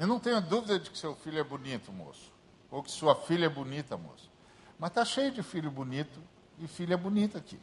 [0.01, 2.31] Eu não tenho dúvida de que seu filho é bonito, moço.
[2.71, 4.31] Ou que sua filha é bonita, moço.
[4.79, 6.19] Mas está cheio de filho bonito
[6.57, 7.59] e filha bonita aqui.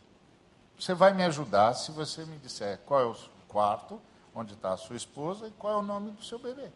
[0.79, 3.17] Você vai me ajudar se você me disser qual é o
[3.49, 4.01] quarto,
[4.33, 6.71] onde está a sua esposa e qual é o nome do seu bebê.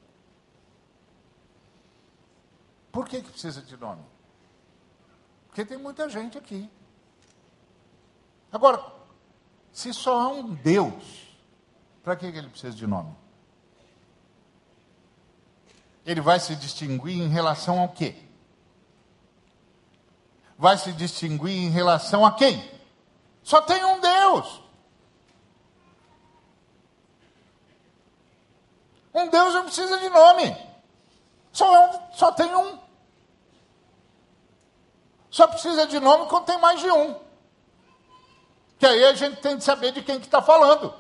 [2.91, 4.03] Por que, que precisa de nome?
[5.47, 6.69] Porque tem muita gente aqui.
[8.51, 8.85] Agora,
[9.73, 11.29] se só há um Deus,
[12.03, 13.22] para que, que ele precisa de nome?
[16.05, 18.15] Ele vai se distinguir em relação ao quê?
[20.63, 22.71] vai se distinguir em relação a quem?
[23.43, 24.63] Só tem um Deus.
[29.13, 30.57] Um Deus não precisa de nome.
[31.51, 32.79] Só, é só tem um.
[35.29, 37.19] Só precisa de nome quando tem mais de um.
[38.79, 40.95] Que aí a gente tem que saber de quem que está falando.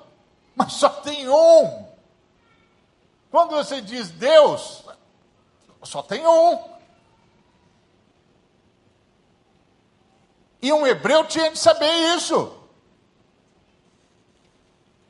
[0.56, 1.86] Mas só tem um.
[3.30, 4.81] Quando você diz Deus,
[5.82, 6.72] só tem um.
[10.60, 12.56] E um hebreu tinha de saber isso.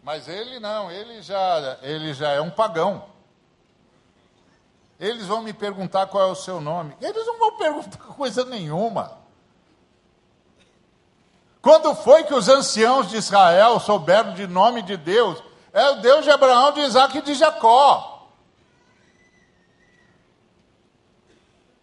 [0.02, 3.04] Mas ele não, ele já, ele já é um pagão.
[4.98, 6.96] Eles vão me perguntar qual é o seu nome.
[7.00, 9.18] Eles não vão perguntar coisa nenhuma.
[11.61, 15.42] Quando foi que os anciãos de Israel souberam de nome de Deus?
[15.72, 18.12] É o Deus de Abraão, de Isaac e de Jacó.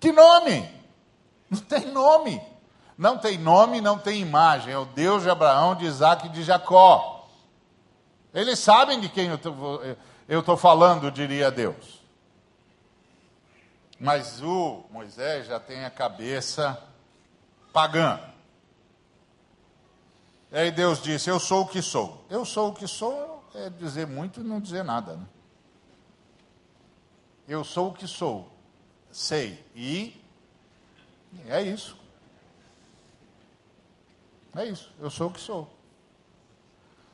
[0.09, 0.67] Que nome?
[1.51, 2.41] Não tem nome.
[2.97, 4.73] Não tem nome, não tem imagem.
[4.73, 7.29] É o Deus de Abraão, de Isaac e de Jacó.
[8.33, 9.29] Eles sabem de quem
[10.27, 12.01] eu estou falando, diria Deus.
[13.99, 16.81] Mas o Moisés já tem a cabeça
[17.71, 18.19] pagã.
[20.51, 22.25] E aí Deus disse: Eu sou o que sou.
[22.31, 25.17] Eu sou o que sou é dizer muito e não dizer nada.
[25.17, 25.25] Né?
[27.47, 28.58] Eu sou o que sou.
[29.11, 29.63] Sei.
[29.75, 30.19] E
[31.47, 31.97] é isso.
[34.55, 35.71] É isso, eu sou o que sou.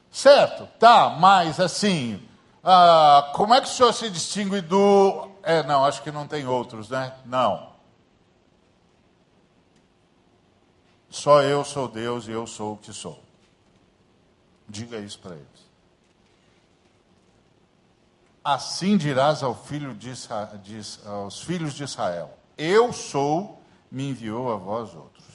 [0.09, 2.25] Certo, tá, mas assim,
[2.63, 5.29] ah, como é que o senhor se distingue do.
[5.43, 7.13] É, não, acho que não tem outros, né?
[7.25, 7.75] Não.
[11.09, 13.21] Só eu sou Deus e eu sou o que sou.
[14.67, 15.54] Diga isso para eles.
[18.45, 20.13] Assim dirás ao filho de
[21.07, 25.25] aos filhos de Israel: Eu sou, me enviou a vós outros.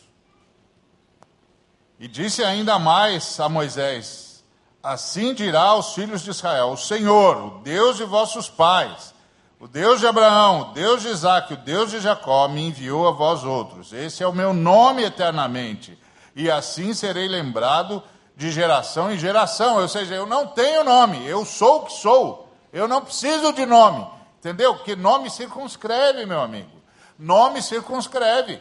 [1.98, 4.44] E disse ainda mais a Moisés:
[4.80, 9.12] Assim dirá aos filhos de Israel: O Senhor, o Deus de vossos pais,
[9.58, 13.10] o Deus de Abraão, o Deus de Isaac, o Deus de Jacó, me enviou a
[13.10, 13.92] vós outros.
[13.92, 15.98] Esse é o meu nome eternamente,
[16.36, 18.04] e assim serei lembrado
[18.36, 19.78] de geração em geração.
[19.78, 22.49] Ou seja, eu não tenho nome, eu sou o que sou.
[22.72, 24.06] Eu não preciso de nome.
[24.38, 24.78] Entendeu?
[24.78, 26.70] Que nome circunscreve, meu amigo.
[27.18, 28.60] Nome circunscreve.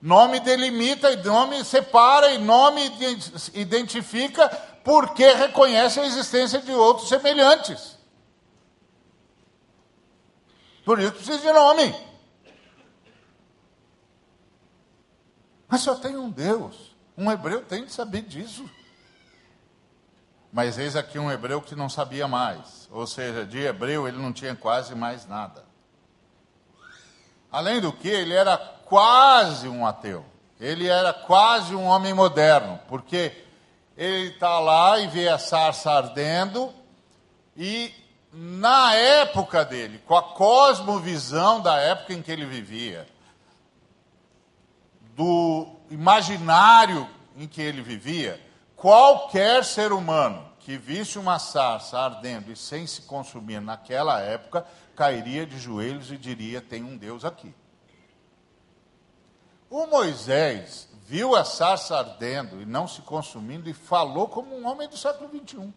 [0.00, 2.80] Nome delimita, nome separa e nome
[3.54, 4.48] identifica
[4.82, 7.96] porque reconhece a existência de outros semelhantes.
[10.84, 11.94] Por isso precisa de nome.
[15.68, 16.96] Mas só tem um Deus.
[17.16, 18.68] Um hebreu tem de saber disso.
[20.52, 22.86] Mas eis aqui um hebreu que não sabia mais.
[22.90, 25.64] Ou seja, de hebreu ele não tinha quase mais nada.
[27.50, 30.24] Além do que, ele era quase um ateu.
[30.60, 33.32] Ele era quase um homem moderno, porque
[33.96, 36.72] ele está lá e vê a sarça ardendo,
[37.56, 37.92] e
[38.32, 43.06] na época dele, com a cosmovisão da época em que ele vivia,
[45.14, 48.40] do imaginário em que ele vivia,
[48.82, 54.66] qualquer ser humano que visse uma sarça ardendo e sem se consumir naquela época,
[54.96, 57.54] cairia de joelhos e diria: tem um Deus aqui.
[59.70, 64.88] O Moisés viu a sarça ardendo e não se consumindo e falou como um homem
[64.88, 65.72] do século 21.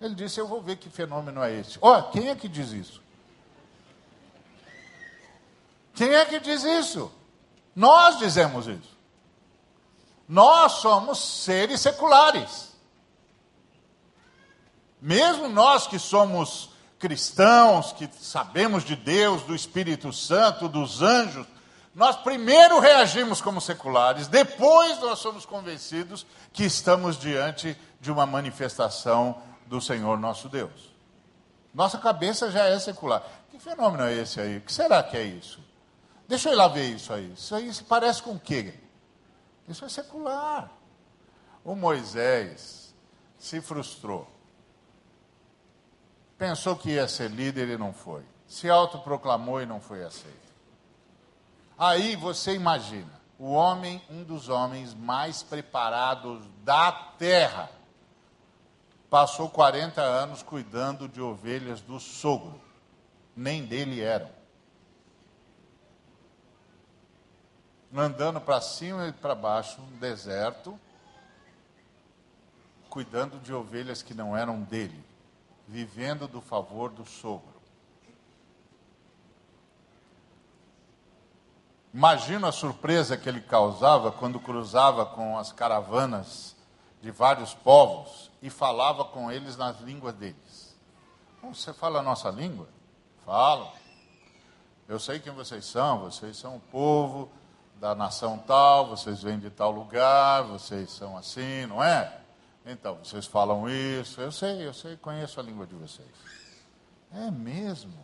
[0.00, 1.78] Ele disse: Eu vou ver que fenômeno é esse.
[1.80, 3.00] Olha, quem é que diz isso?
[5.94, 7.10] Quem é que diz isso?
[7.74, 8.95] Nós dizemos isso.
[10.28, 12.72] Nós somos seres seculares.
[15.00, 21.46] Mesmo nós que somos cristãos, que sabemos de Deus, do Espírito Santo, dos anjos,
[21.94, 29.40] nós primeiro reagimos como seculares, depois nós somos convencidos que estamos diante de uma manifestação
[29.66, 30.94] do Senhor nosso Deus.
[31.74, 33.22] Nossa cabeça já é secular.
[33.50, 34.58] Que fenômeno é esse aí?
[34.58, 35.60] O que será que é isso?
[36.26, 37.32] Deixa eu ir lá ver isso aí.
[37.32, 38.74] Isso aí se parece com o quê?
[39.68, 40.70] Isso é secular.
[41.64, 42.94] O Moisés
[43.38, 44.28] se frustrou.
[46.38, 48.22] Pensou que ia ser líder e não foi.
[48.46, 50.46] Se autoproclamou e não foi aceito.
[51.78, 57.70] Aí você imagina, o homem, um dos homens mais preparados da terra,
[59.10, 62.60] passou 40 anos cuidando de ovelhas do sogro,
[63.34, 64.35] nem dele eram.
[67.98, 70.78] Andando para cima e para baixo, no deserto,
[72.90, 75.02] cuidando de ovelhas que não eram dele,
[75.66, 77.56] vivendo do favor do sogro.
[81.94, 86.54] Imagina a surpresa que ele causava quando cruzava com as caravanas
[87.00, 90.76] de vários povos e falava com eles nas línguas deles.
[91.42, 92.68] você fala a nossa língua?
[93.24, 93.72] Falo.
[94.86, 97.32] Eu sei quem vocês são, vocês são o povo
[97.80, 102.20] da nação tal, vocês vêm de tal lugar, vocês são assim, não é?
[102.64, 106.08] Então, vocês falam isso, eu sei, eu sei, conheço a língua de vocês.
[107.12, 107.94] É mesmo.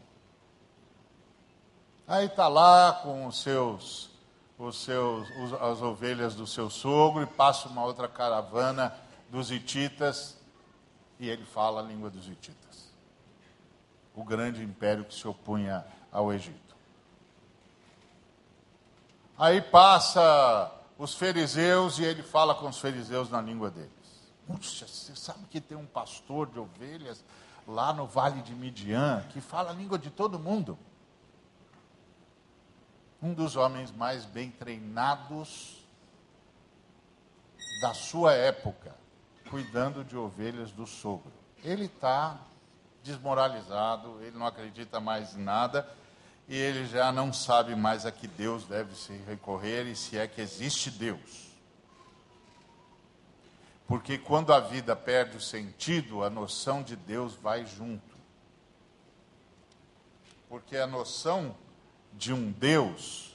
[2.07, 4.11] Aí está lá com os seus,
[4.59, 5.27] os seus,
[5.61, 8.95] as ovelhas do seu sogro e passa uma outra caravana
[9.31, 10.37] dos hititas
[11.19, 12.93] e ele fala a língua dos hititas.
[14.15, 16.77] O grande império que se opunha ao Egito.
[19.39, 23.91] Aí passa os fariseus e ele fala com os fariseus na língua deles.
[24.47, 27.25] Puxa, você sabe que tem um pastor de ovelhas
[27.67, 30.79] lá no vale de Midian que fala a língua de todo mundo
[33.23, 35.77] um dos homens mais bem treinados
[37.81, 38.95] da sua época,
[39.49, 41.33] cuidando de ovelhas do sogro.
[41.63, 42.37] Ele está
[43.05, 45.89] desmoralizado, ele não acredita mais em nada
[46.53, 50.29] e ele já não sabe mais a que Deus deve se recorrer e se é
[50.29, 51.51] que existe Deus.
[53.87, 58.15] Porque quando a vida perde o sentido, a noção de Deus vai junto.
[60.47, 61.57] Porque a noção
[62.13, 63.35] de um Deus,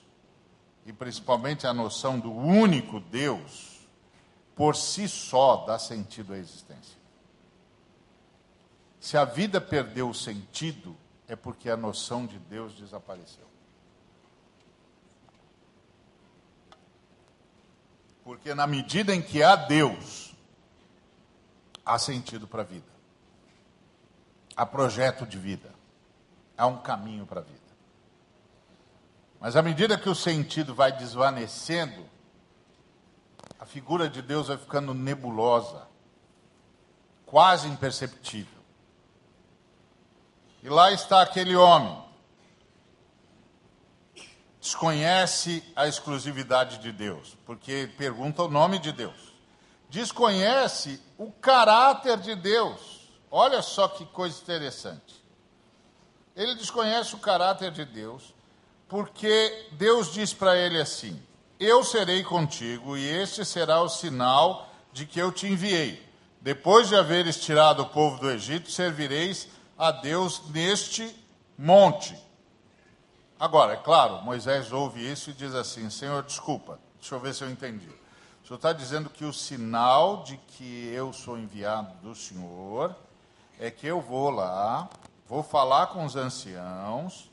[0.85, 3.79] e principalmente a noção do único Deus,
[4.55, 6.99] por si só dá sentido à existência.
[8.99, 10.95] Se a vida perdeu o sentido,
[11.27, 13.45] é porque a noção de Deus desapareceu.
[18.23, 20.35] Porque na medida em que há Deus,
[21.85, 22.97] há sentido para a vida.
[24.55, 25.73] Há projeto de vida.
[26.57, 27.59] Há um caminho para a vida.
[29.39, 32.05] Mas à medida que o sentido vai desvanecendo,
[33.59, 35.87] a figura de Deus vai ficando nebulosa,
[37.25, 38.56] quase imperceptível.
[40.67, 41.97] E lá está aquele homem,
[44.59, 49.33] desconhece a exclusividade de Deus, porque pergunta o nome de Deus.
[49.89, 53.07] Desconhece o caráter de Deus.
[53.31, 55.23] Olha só que coisa interessante.
[56.35, 58.35] Ele desconhece o caráter de Deus
[58.89, 61.17] porque Deus diz para ele assim:
[61.57, 66.05] Eu serei contigo, e este será o sinal de que eu te enviei.
[66.41, 69.47] Depois de haveres tirado o povo do Egito, servireis
[69.77, 71.15] a Deus neste
[71.57, 72.17] monte.
[73.39, 77.43] Agora, é claro, Moisés ouve isso e diz assim: Senhor, desculpa, deixa eu ver se
[77.43, 77.89] eu entendi.
[78.43, 82.95] O senhor está dizendo que o sinal de que eu sou enviado do Senhor
[83.59, 84.89] é que eu vou lá,
[85.27, 87.29] vou falar com os anciãos,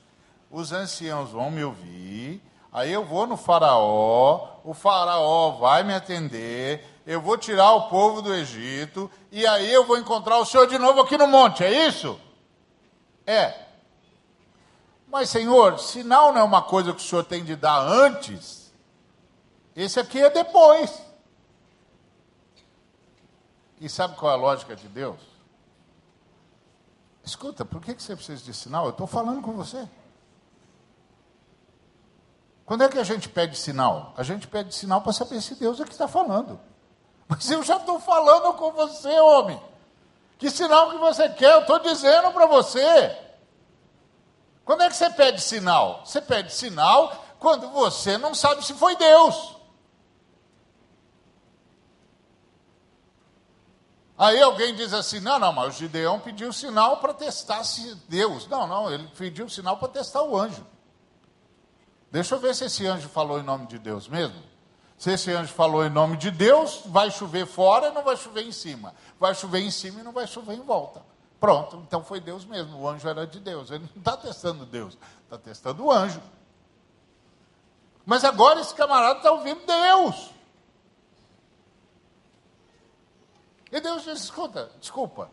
[0.50, 2.42] os anciãos vão me ouvir,
[2.72, 8.20] aí eu vou no Faraó, o Faraó vai me atender, eu vou tirar o povo
[8.20, 11.86] do Egito, e aí eu vou encontrar o Senhor de novo aqui no monte, é
[11.86, 12.18] isso?
[13.26, 13.64] É.
[15.06, 18.72] Mas, Senhor, sinal não é uma coisa que o Senhor tem de dar antes,
[19.76, 21.02] esse aqui é depois.
[23.80, 25.20] E sabe qual é a lógica de Deus?
[27.24, 28.84] Escuta, por que você precisa de sinal?
[28.84, 29.88] Eu estou falando com você.
[32.64, 34.14] Quando é que a gente pede sinal?
[34.16, 36.58] A gente pede sinal para saber se Deus é que está falando.
[37.26, 39.60] Mas eu já estou falando com você, homem.
[40.38, 41.52] Que sinal que você quer?
[41.52, 43.16] Eu estou dizendo para você.
[44.64, 46.02] Quando é que você pede sinal?
[46.04, 49.54] Você pede sinal quando você não sabe se foi Deus.
[54.16, 58.46] Aí alguém diz assim: não, não, mas o Gideão pediu sinal para testar se Deus.
[58.46, 60.64] Não, não, ele pediu sinal para testar o anjo.
[62.10, 64.40] Deixa eu ver se esse anjo falou em nome de Deus mesmo.
[64.96, 68.42] Se esse anjo falou em nome de Deus, vai chover fora e não vai chover
[68.42, 68.94] em cima.
[69.18, 71.02] Vai chover em cima e não vai chover em volta.
[71.40, 72.78] Pronto, então foi Deus mesmo.
[72.78, 73.70] O anjo era de Deus.
[73.70, 76.22] Ele não está testando Deus, está testando o anjo.
[78.06, 80.30] Mas agora esse camarada está ouvindo Deus.
[83.70, 85.30] E Deus diz: escuta, desculpa,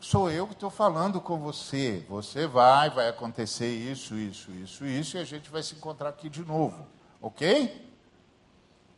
[0.00, 2.04] sou eu que estou falando com você.
[2.08, 6.28] Você vai, vai acontecer isso, isso, isso, isso, e a gente vai se encontrar aqui
[6.28, 6.86] de novo.
[7.20, 7.91] Ok?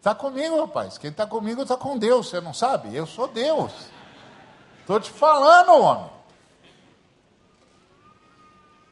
[0.05, 0.99] Está comigo, rapaz.
[0.99, 2.29] Quem está comigo está com Deus.
[2.29, 2.95] Você não sabe?
[2.95, 3.73] Eu sou Deus.
[4.81, 6.11] Estou te falando, homem.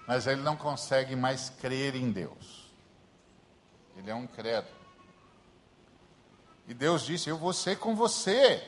[0.08, 2.66] Mas ele não consegue mais crer em Deus.
[3.94, 4.68] Ele é um credo.
[6.66, 8.66] E Deus disse: Eu vou ser com você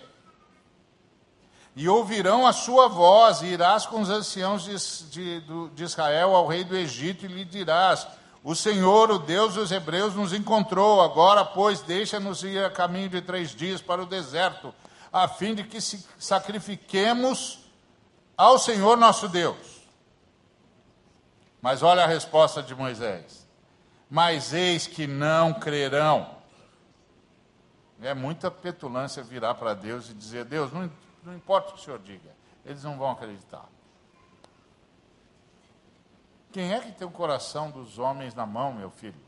[1.75, 6.47] e ouvirão a sua voz, e irás com os anciãos de, de, de, Israel ao
[6.47, 8.07] rei do Egito, e lhe dirás:
[8.45, 11.01] O Senhor, o Deus dos Hebreus, nos encontrou.
[11.01, 14.75] Agora, pois, deixa-nos ir a caminho de três dias para o deserto,
[15.11, 17.61] a fim de que sacrifiquemos
[18.37, 19.57] ao Senhor nosso Deus.
[21.63, 23.49] Mas olha a resposta de Moisés:
[24.11, 26.35] Mas eis que não crerão.
[28.03, 30.93] É muita petulância virar para Deus e dizer: Deus, não,
[31.23, 33.65] não importa o que o Senhor diga, eles não vão acreditar.
[36.55, 39.21] Quem é que tem o coração dos homens na mão, meu filho?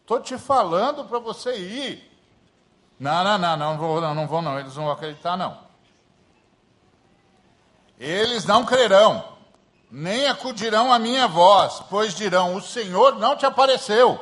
[0.00, 2.18] Estou te falando para você ir.
[2.98, 5.58] Não, não, não, não vou, não, não vou não, eles não vão acreditar não.
[7.98, 9.22] Eles não crerão,
[9.90, 14.18] nem acudirão à minha voz, pois dirão: O Senhor não te apareceu.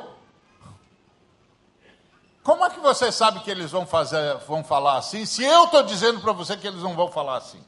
[2.43, 5.83] Como é que você sabe que eles vão fazer, vão falar assim, se eu estou
[5.83, 7.63] dizendo para você que eles não vão falar assim?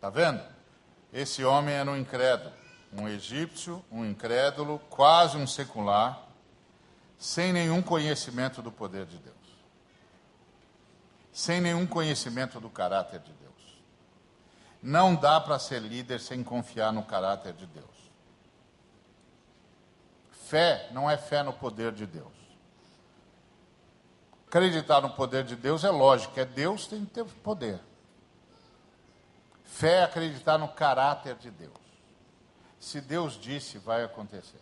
[0.00, 0.42] Está vendo?
[1.12, 2.54] Esse homem era um incrédulo,
[2.90, 6.26] um egípcio, um incrédulo, quase um secular,
[7.18, 9.36] sem nenhum conhecimento do poder de Deus,
[11.30, 13.78] sem nenhum conhecimento do caráter de Deus.
[14.82, 18.10] Não dá para ser líder sem confiar no caráter de Deus.
[20.46, 22.32] Fé não é fé no poder de Deus.
[24.46, 27.89] Acreditar no poder de Deus é lógico, é Deus tem que ter poder.
[29.70, 31.72] Fé é acreditar no caráter de Deus.
[32.78, 34.60] Se Deus disse, vai acontecer.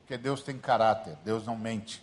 [0.00, 2.02] Porque Deus tem caráter, Deus não mente.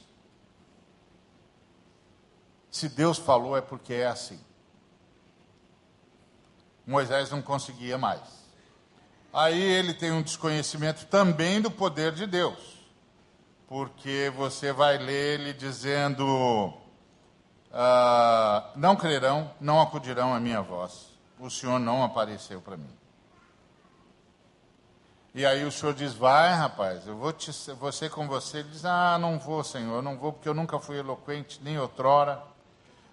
[2.71, 4.39] Se Deus falou, é porque é assim.
[6.85, 8.21] Moisés não conseguia mais.
[9.33, 12.77] Aí ele tem um desconhecimento também do poder de Deus.
[13.67, 16.73] Porque você vai ler ele dizendo:
[17.73, 21.06] ah, Não crerão, não acudirão à minha voz
[21.39, 22.97] o senhor não apareceu para mim.
[25.33, 28.59] E aí o senhor diz, vai rapaz, eu vou te, você com você.
[28.59, 32.41] Ele diz, ah, não vou, senhor, não vou, porque eu nunca fui eloquente, nem outrora,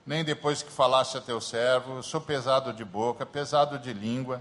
[0.07, 4.41] nem depois que falasse a teu servo, eu sou pesado de boca, pesado de língua.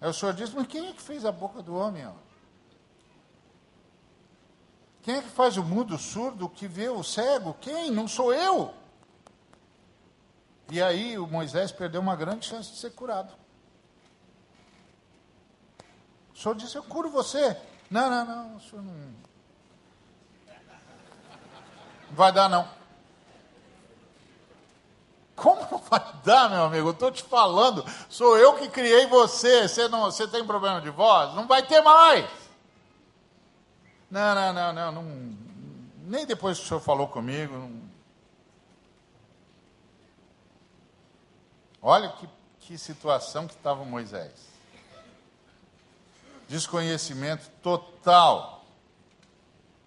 [0.00, 2.06] Aí o senhor diz, mas quem é que fez a boca do homem?
[2.06, 2.12] Ó?
[5.02, 7.54] Quem é que faz o mudo surdo, que vê o cego?
[7.60, 7.90] Quem?
[7.90, 8.72] Não sou eu.
[10.70, 13.32] E aí o Moisés perdeu uma grande chance de ser curado.
[16.34, 17.56] O senhor disse: Eu curo você.
[17.90, 18.92] Não, não, não, o senhor não.
[18.92, 19.30] Não
[22.16, 22.68] vai dar, não.
[25.34, 26.88] Como não vai dar, meu amigo?
[26.88, 29.66] Eu estou te falando, sou eu que criei você.
[29.66, 31.34] Você, não, você tem problema de voz?
[31.34, 32.28] Não vai ter mais.
[34.10, 34.92] Não, não, não, não.
[34.92, 35.38] não
[36.10, 37.80] nem depois que o senhor falou comigo, não,
[41.82, 42.28] Olha que,
[42.60, 44.48] que situação que estava Moisés.
[46.48, 48.64] Desconhecimento total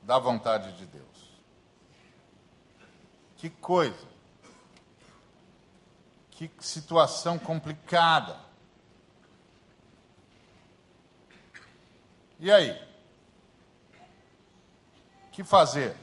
[0.01, 1.03] da vontade de Deus.
[3.37, 4.07] Que coisa.
[6.31, 8.39] Que situação complicada.
[12.39, 12.71] E aí?
[15.27, 15.95] O que fazer?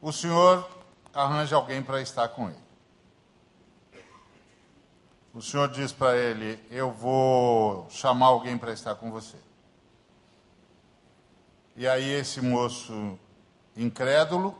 [0.00, 0.68] O Senhor
[1.12, 2.69] arranja alguém para estar com ele.
[5.32, 9.36] O senhor diz para ele: Eu vou chamar alguém para estar com você.
[11.76, 13.18] E aí, esse moço
[13.76, 14.56] incrédulo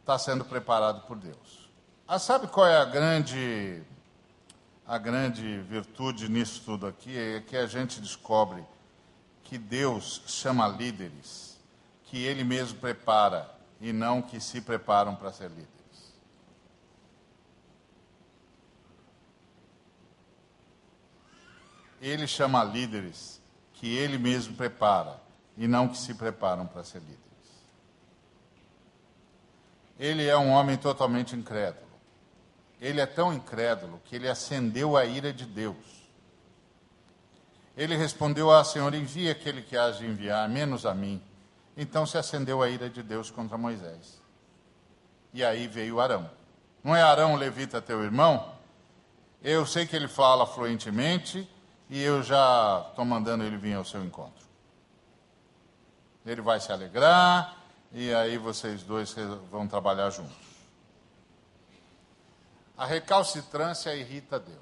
[0.00, 1.70] está sendo preparado por Deus.
[2.06, 3.82] Ah, sabe qual é a grande,
[4.86, 7.16] a grande virtude nisso tudo aqui?
[7.16, 8.62] É que a gente descobre
[9.44, 11.52] que Deus chama líderes
[12.04, 15.81] que Ele mesmo prepara e não que se preparam para ser líderes.
[22.02, 23.40] Ele chama líderes
[23.74, 25.20] que ele mesmo prepara
[25.56, 27.22] e não que se preparam para ser líderes.
[29.98, 31.86] Ele é um homem totalmente incrédulo.
[32.80, 35.76] Ele é tão incrédulo que ele acendeu a ira de Deus.
[37.76, 41.22] Ele respondeu a Senhor: envia aquele que há de enviar, menos a mim.
[41.76, 44.20] Então se acendeu a ira de Deus contra Moisés.
[45.32, 46.28] E aí veio Arão.
[46.82, 48.52] Não é Arão levita teu irmão?
[49.40, 51.48] Eu sei que ele fala fluentemente,
[51.92, 54.46] e eu já estou mandando ele vir ao seu encontro.
[56.24, 57.54] Ele vai se alegrar
[57.92, 59.14] e aí vocês dois
[59.50, 60.34] vão trabalhar juntos.
[62.78, 64.58] A recalcitrância irrita Deus.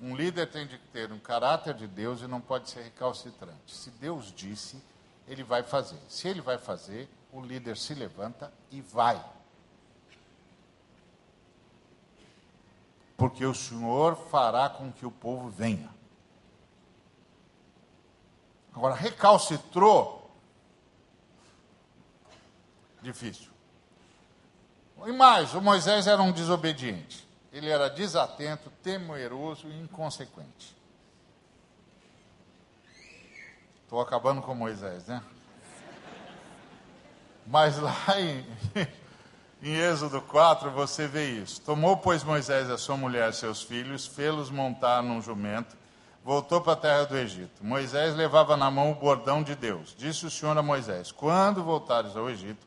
[0.00, 3.74] Um líder tem de ter um caráter de Deus e não pode ser recalcitrante.
[3.74, 4.80] Se Deus disse,
[5.26, 5.98] ele vai fazer.
[6.08, 9.20] Se ele vai fazer, o líder se levanta e vai.
[13.16, 15.92] Porque o Senhor fará com que o povo venha.
[18.74, 20.30] Agora, recalcitrou,
[23.00, 23.52] difícil.
[25.06, 27.26] E mais, o Moisés era um desobediente.
[27.52, 30.74] Ele era desatento, temeroso e inconsequente.
[33.84, 35.22] Estou acabando com Moisés, né?
[37.46, 38.44] Mas lá em,
[39.64, 41.60] em Êxodo 4 você vê isso.
[41.62, 45.74] Tomou, pois, Moisés a sua mulher e seus filhos, fê-los montar num jumento,
[46.22, 47.64] voltou para a terra do Egito.
[47.64, 49.94] Moisés levava na mão o bordão de Deus.
[49.96, 52.66] Disse o Senhor a Moisés: Quando voltares ao Egito,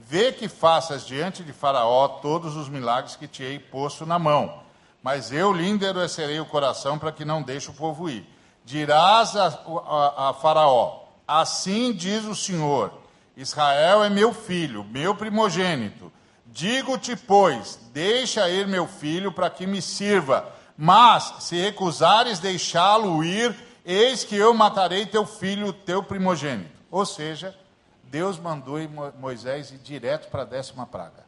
[0.00, 4.62] vê que faças diante de Faraó todos os milagres que te hei posto na mão.
[5.02, 8.26] Mas eu lhe endurecerei o coração para que não deixe o povo ir.
[8.64, 12.92] Dirás a, a, a Faraó: Assim diz o Senhor
[13.38, 16.10] Israel é meu filho, meu primogênito.
[16.50, 20.52] Digo-te, pois, deixa ir meu filho para que me sirva.
[20.76, 26.70] Mas, se recusares deixá-lo ir, eis que eu matarei teu filho, teu primogênito.
[26.90, 27.56] Ou seja,
[28.04, 28.76] Deus mandou
[29.18, 31.26] Moisés ir direto para a décima praga.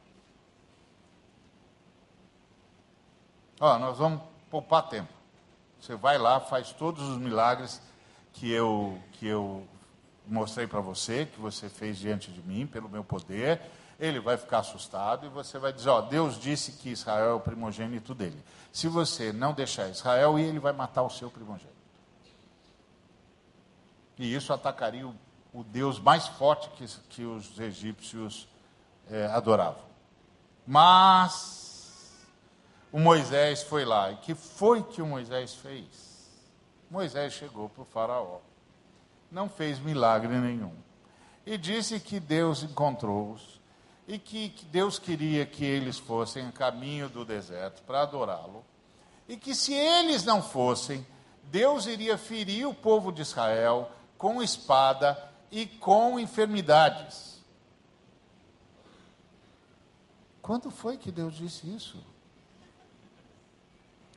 [3.61, 5.13] Ó, nós vamos poupar tempo.
[5.81, 7.81] Você vai lá, faz todos os milagres
[8.33, 9.67] que eu, que eu
[10.27, 13.61] mostrei para você, que você fez diante de mim, pelo meu poder,
[14.01, 17.41] ele vai ficar assustado e você vai dizer: Ó, Deus disse que Israel é o
[17.41, 18.43] primogênito dele.
[18.73, 21.71] Se você não deixar Israel ele vai matar o seu primogênito.
[24.19, 25.15] E isso atacaria o,
[25.53, 28.49] o Deus mais forte que, que os egípcios
[29.11, 29.85] é, adoravam.
[30.67, 32.13] Mas
[32.91, 34.11] o Moisés foi lá.
[34.11, 36.11] E que foi que o Moisés fez?
[36.91, 38.41] Moisés chegou para o faraó
[39.31, 40.75] não fez milagre nenhum.
[41.47, 43.60] E disse que Deus encontrou-os
[44.11, 48.65] e que, Deus queria que eles fossem a caminho do deserto para adorá-lo.
[49.29, 51.07] E que se eles não fossem,
[51.45, 53.89] Deus iria ferir o povo de Israel
[54.19, 55.17] com espada
[55.49, 57.41] e com enfermidades.
[60.43, 62.05] Quando foi que Deus disse isso?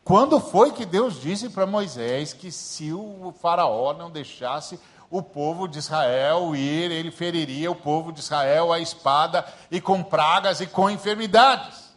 [0.04, 4.80] Quando foi que Deus disse para Moisés que se o faraó não deixasse
[5.14, 10.01] o povo de Israel ir, ele feriria o povo de Israel a espada e com
[10.01, 11.95] pragas e com enfermidades.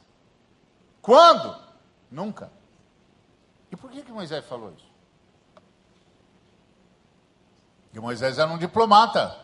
[1.00, 1.56] Quando?
[2.10, 2.52] Nunca.
[3.72, 4.84] E por que, que Moisés falou isso?
[7.84, 9.34] Porque Moisés era um diplomata,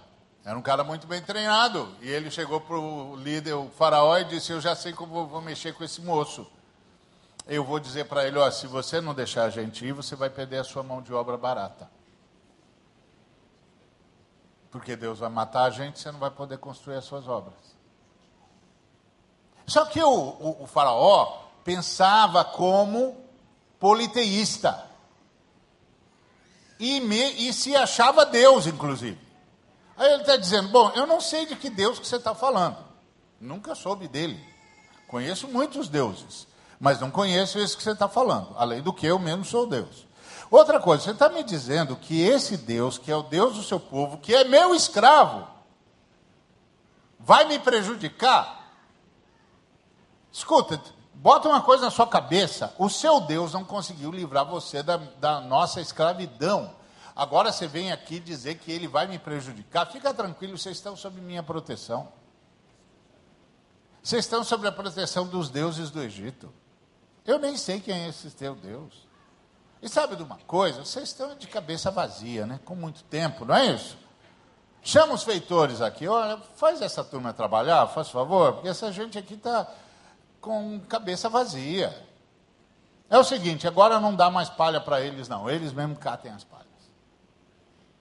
[0.45, 1.97] era um cara muito bem treinado.
[2.03, 5.41] E ele chegou para o líder, o faraó, e disse: Eu já sei como vou
[5.41, 6.47] mexer com esse moço.
[7.47, 10.29] Eu vou dizer para ele: ó, se você não deixar a gente ir, você vai
[10.29, 12.02] perder a sua mão de obra barata.
[14.73, 17.55] Porque Deus vai matar a gente, você não vai poder construir as suas obras.
[19.67, 23.17] Só que o, o, o faraó pensava como
[23.79, 24.91] politeísta.
[26.81, 29.21] E, me, e se achava Deus, inclusive.
[29.97, 32.79] Aí ele está dizendo: Bom, eu não sei de que Deus que você está falando.
[33.39, 34.43] Nunca soube dele.
[35.07, 36.47] Conheço muitos deuses,
[36.81, 38.55] mas não conheço esse que você está falando.
[38.57, 40.07] Além do que eu mesmo sou Deus.
[40.53, 43.81] Outra coisa, você está me dizendo que esse Deus, que é o Deus do seu
[43.81, 45.49] povo, que é meu escravo,
[47.19, 48.71] vai me prejudicar?
[50.31, 50.79] Escuta,
[51.15, 55.41] bota uma coisa na sua cabeça: o seu Deus não conseguiu livrar você da, da
[55.41, 56.77] nossa escravidão.
[57.17, 59.91] Agora você vem aqui dizer que ele vai me prejudicar.
[59.91, 62.13] Fica tranquilo, vocês estão sob minha proteção.
[64.03, 66.53] Vocês estão sob a proteção dos deuses do Egito.
[67.25, 69.12] Eu nem sei quem é esse teu Deus.
[69.83, 70.85] E sabe de uma coisa?
[70.85, 72.61] Vocês estão de cabeça vazia, né?
[72.65, 73.99] Com muito tempo, não é isso?
[74.81, 79.35] Chama os feitores aqui, olha, faz essa turma trabalhar, faz favor, porque essa gente aqui
[79.35, 79.69] está
[80.41, 82.09] com cabeça vazia.
[83.11, 85.51] É o seguinte, agora não dá mais palha para eles, não.
[85.51, 86.67] Eles mesmo catem as palhas.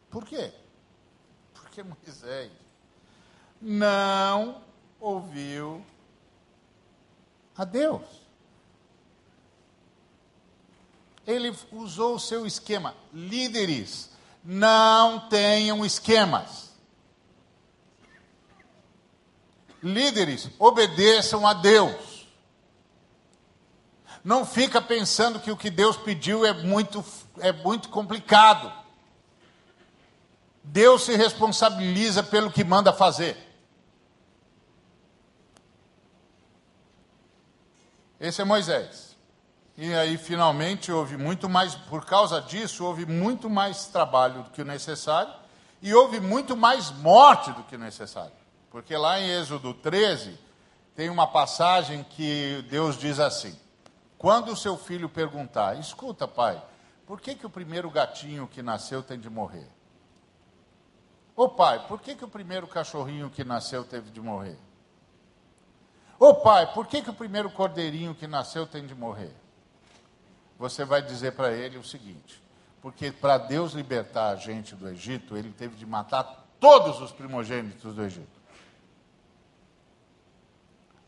[0.09, 0.53] Por quê?
[1.53, 2.51] Porque Moisés
[3.59, 4.61] não
[4.99, 5.84] ouviu
[7.57, 8.20] a Deus
[11.32, 12.95] ele usou o seu esquema.
[13.13, 14.09] Líderes,
[14.43, 16.71] não tenham esquemas.
[19.82, 22.27] Líderes, obedeçam a Deus.
[24.23, 27.03] Não fica pensando que o que Deus pediu é muito,
[27.39, 28.71] é muito complicado.
[30.63, 33.36] Deus se responsabiliza pelo que manda fazer.
[38.19, 39.11] Esse é Moisés.
[39.78, 44.61] E aí, finalmente, houve muito mais, por causa disso, houve muito mais trabalho do que
[44.61, 45.34] o necessário
[45.82, 48.34] e houve muito mais morte do que o necessário.
[48.69, 50.38] Porque lá em Êxodo 13,
[50.95, 53.57] tem uma passagem que Deus diz assim:
[54.17, 56.61] Quando o seu filho perguntar: Escuta, pai,
[57.07, 59.67] por que, que o primeiro gatinho que nasceu tem de morrer?
[61.36, 64.59] Ô pai, por que, que o primeiro cachorrinho que nasceu teve de morrer?
[66.19, 69.34] Ô pai, por que, que o primeiro cordeirinho que nasceu tem de morrer?
[70.62, 72.39] Você vai dizer para ele o seguinte:
[72.84, 77.95] porque para Deus libertar a gente do Egito, ele teve de matar todos os primogênitos
[77.95, 78.39] do Egito.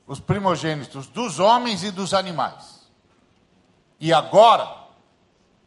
[0.07, 2.89] Os primogênitos dos homens e dos animais.
[3.99, 4.67] E agora,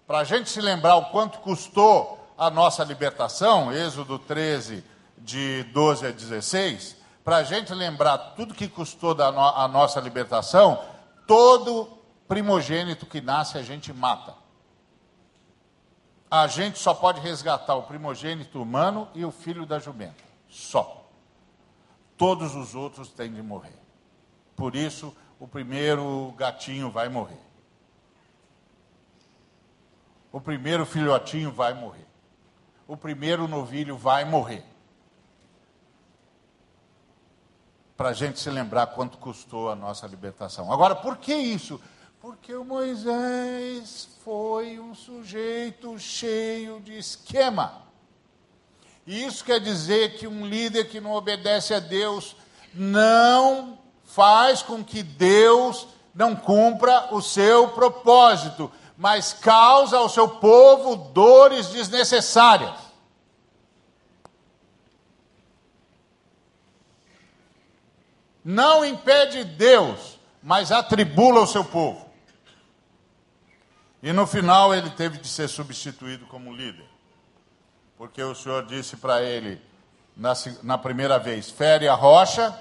[0.04, 4.82] para a gente se lembrar o quanto custou a nossa libertação, Êxodo 13,
[5.16, 10.00] de 12 a 16, para a gente lembrar tudo que custou da no, a nossa
[10.00, 10.84] libertação,
[11.24, 11.95] todo
[12.28, 14.34] primogênito que nasce a gente mata.
[16.30, 20.24] A gente só pode resgatar o primogênito humano e o filho da jumenta.
[20.48, 21.04] Só.
[22.16, 23.78] Todos os outros têm de morrer.
[24.56, 27.40] Por isso, o primeiro gatinho vai morrer.
[30.32, 32.06] O primeiro filhotinho vai morrer.
[32.88, 34.64] O primeiro novilho vai morrer.
[37.96, 40.72] Para a gente se lembrar quanto custou a nossa libertação.
[40.72, 41.80] Agora, por que isso?
[42.26, 47.82] Porque o Moisés foi um sujeito cheio de esquema.
[49.06, 52.34] E isso quer dizer que um líder que não obedece a Deus
[52.74, 60.96] não faz com que Deus não cumpra o seu propósito mas causa ao seu povo
[60.96, 62.74] dores desnecessárias.
[68.44, 72.05] Não impede Deus, mas atribula o seu povo.
[74.06, 76.86] E no final ele teve de ser substituído como líder.
[77.98, 79.60] Porque o Senhor disse para ele,
[80.16, 80.32] na,
[80.62, 82.56] na primeira vez, fere a rocha,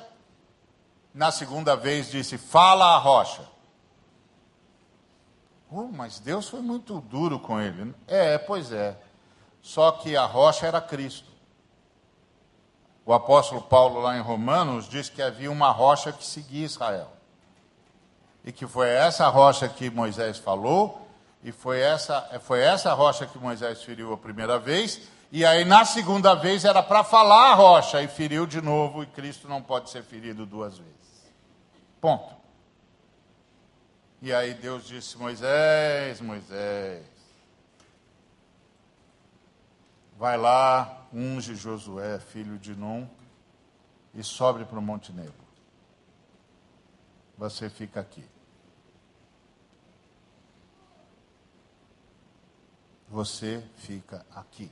[1.13, 3.43] na segunda vez disse, fala a rocha.
[5.69, 7.93] Oh, mas Deus foi muito duro com ele.
[8.07, 8.97] É, pois é.
[9.61, 11.31] Só que a rocha era Cristo.
[13.05, 17.11] O apóstolo Paulo, lá em Romanos, diz que havia uma rocha que seguia Israel.
[18.43, 21.04] E que foi essa rocha que Moisés falou,
[21.45, 24.99] e foi essa, foi essa rocha que Moisés feriu a primeira vez,
[25.31, 29.05] e aí na segunda vez era para falar a rocha, e feriu de novo, e
[29.05, 31.31] Cristo não pode ser ferido duas vezes.
[32.01, 32.33] Ponto.
[34.23, 37.05] E aí Deus disse: Moisés, Moisés,
[40.17, 43.07] vai lá, unge Josué, filho de Num,
[44.15, 45.45] e sobe para o Monte Negro.
[47.37, 48.25] Você fica aqui.
[53.15, 54.69] Você fica aqui.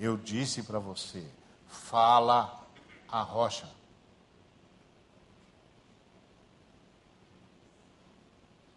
[0.00, 1.22] Eu disse para você:
[1.66, 2.66] fala
[3.06, 3.68] a rocha.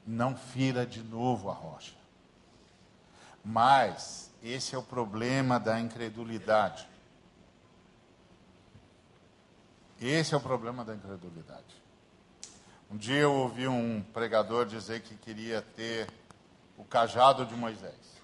[0.05, 1.95] não fira de novo a rocha.
[3.43, 6.87] Mas esse é o problema da incredulidade.
[9.99, 11.81] Esse é o problema da incredulidade.
[12.91, 16.07] Um dia eu ouvi um pregador dizer que queria ter
[16.77, 18.14] o cajado de Moisés.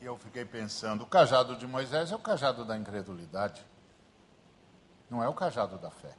[0.00, 3.64] E eu fiquei pensando: o cajado de Moisés é o cajado da incredulidade,
[5.10, 6.14] não é o cajado da fé.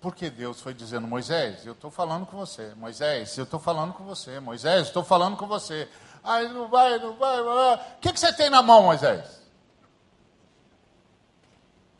[0.00, 2.74] Porque Deus foi dizendo, Moisés, eu estou falando com você.
[2.76, 4.38] Moisés, eu estou falando com você.
[4.38, 5.88] Moisés, estou falando com você.
[6.22, 7.40] Ai, não vai, não vai.
[7.40, 9.42] O que, que você tem na mão, Moisés?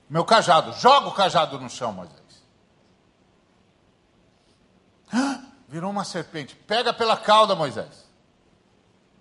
[0.09, 0.73] Meu cajado.
[0.75, 2.21] Joga o cajado no chão, Moisés.
[5.69, 6.55] virou uma serpente.
[6.55, 8.06] Pega pela cauda, Moisés.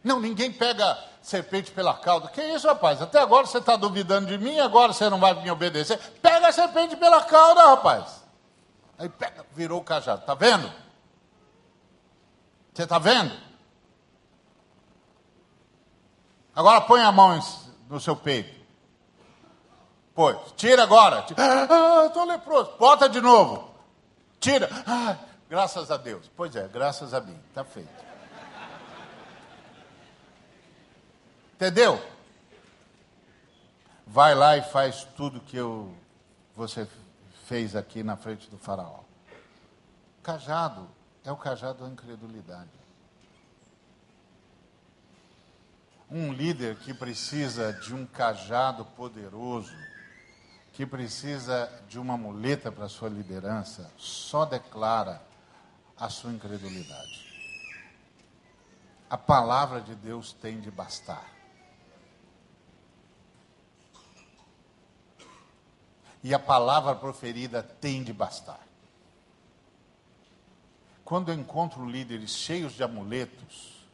[0.05, 2.27] Não, ninguém pega serpente pela cauda.
[2.27, 3.01] Que isso, rapaz?
[3.01, 5.97] Até agora você está duvidando de mim, agora você não vai me obedecer.
[6.21, 8.23] Pega a serpente pela cauda, rapaz.
[8.99, 10.21] Aí pega, virou o cajado.
[10.21, 10.71] Está vendo?
[12.71, 13.35] Você está vendo?
[16.55, 17.39] Agora põe a mão
[17.89, 18.53] no seu peito.
[20.13, 21.25] Pois, tira agora.
[21.35, 22.73] Ah, estou leproso.
[22.77, 23.71] Bota de novo.
[24.39, 24.69] Tira.
[24.85, 25.17] Ah,
[25.49, 26.29] graças a Deus.
[26.37, 27.37] Pois é, graças a mim.
[27.49, 28.04] Está feito.
[31.55, 32.03] Entendeu?
[34.05, 35.95] Vai lá e faz tudo que eu,
[36.53, 36.85] você
[37.45, 38.99] fez aqui na frente do faraó.
[40.21, 40.87] Cajado
[41.23, 42.69] é o cajado da incredulidade.
[46.11, 49.75] Um líder que precisa de um cajado poderoso,
[50.73, 55.21] que precisa de uma muleta para sua liderança, só declara
[55.97, 57.25] a sua incredulidade.
[59.09, 61.34] A palavra de Deus tem de bastar.
[66.25, 68.59] E a palavra proferida tem de bastar.
[71.03, 73.85] quando eu encontro líderes cheios de amuletos,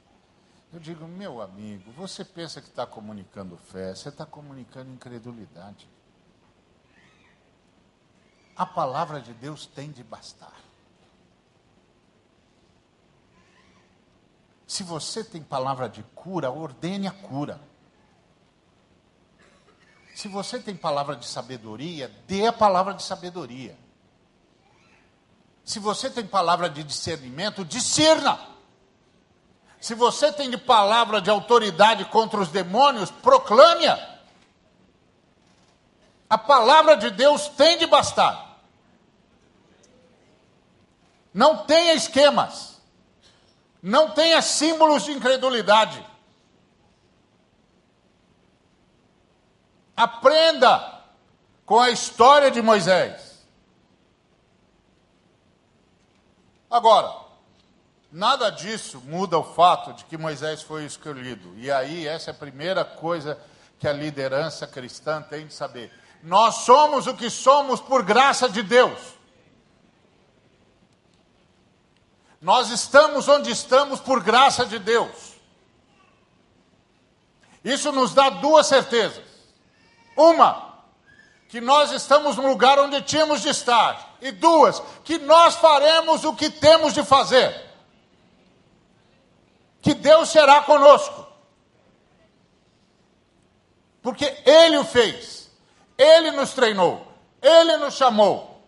[0.71, 5.89] eu digo, meu amigo, você pensa que está comunicando fé, você está comunicando incredulidade.
[8.55, 10.57] A palavra de Deus tem de bastar.
[14.65, 17.59] Se você tem palavra de cura, ordene a cura.
[20.13, 23.77] Se você tem palavra de sabedoria, dê a palavra de sabedoria.
[25.63, 28.39] Se você tem palavra de discernimento, discerna.
[29.79, 34.19] Se você tem de palavra de autoridade contra os demônios, proclame-a.
[36.29, 38.59] A palavra de Deus tem de bastar.
[41.33, 42.79] Não tenha esquemas.
[43.81, 46.05] Não tenha símbolos de incredulidade.
[50.01, 50.99] Aprenda
[51.63, 53.45] com a história de Moisés.
[56.71, 57.13] Agora,
[58.11, 61.53] nada disso muda o fato de que Moisés foi escolhido.
[61.55, 63.39] E aí, essa é a primeira coisa
[63.77, 65.93] que a liderança cristã tem de saber.
[66.23, 68.99] Nós somos o que somos por graça de Deus.
[72.41, 75.35] Nós estamos onde estamos por graça de Deus.
[77.63, 79.30] Isso nos dá duas certezas.
[80.15, 80.71] Uma,
[81.49, 84.15] que nós estamos no lugar onde tínhamos de estar.
[84.21, 87.69] E duas, que nós faremos o que temos de fazer.
[89.81, 91.27] Que Deus será conosco.
[94.01, 95.51] Porque Ele o fez.
[95.97, 97.05] Ele nos treinou.
[97.41, 98.63] Ele nos chamou.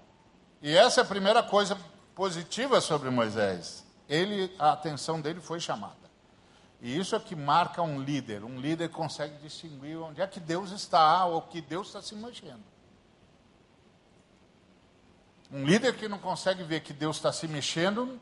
[0.61, 1.77] E essa é a primeira coisa
[2.15, 3.85] positiva sobre Moisés.
[4.09, 6.02] Ele, a atenção dele foi chamada.
[6.83, 8.43] E isso é que marca um líder.
[8.43, 12.61] Um líder consegue distinguir onde é que Deus está ou que Deus está se mexendo.
[15.49, 18.19] Um líder que não consegue ver que Deus está se mexendo.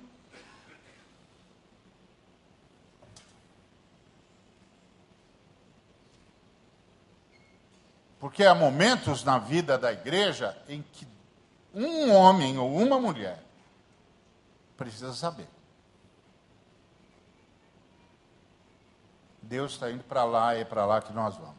[8.19, 11.07] Porque há momentos na vida da igreja em que
[11.73, 13.43] um homem ou uma mulher
[14.77, 15.47] precisa saber.
[19.51, 21.57] Deus está indo para lá é para lá que nós vamos.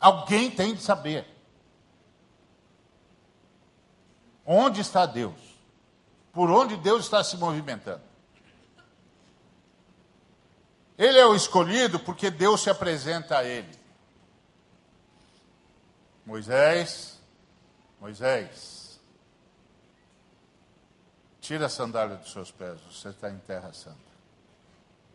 [0.00, 1.26] Alguém tem de saber.
[4.46, 5.38] Onde está Deus?
[6.32, 8.00] Por onde Deus está se movimentando?
[10.96, 13.78] Ele é o escolhido porque Deus se apresenta a ele.
[16.24, 17.20] Moisés,
[18.00, 18.98] Moisés,
[21.42, 24.11] tira a sandália dos seus pés, você está em terra santa.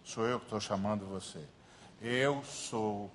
[0.07, 1.45] Sou eu que estou chamando você.
[2.01, 3.11] Eu sou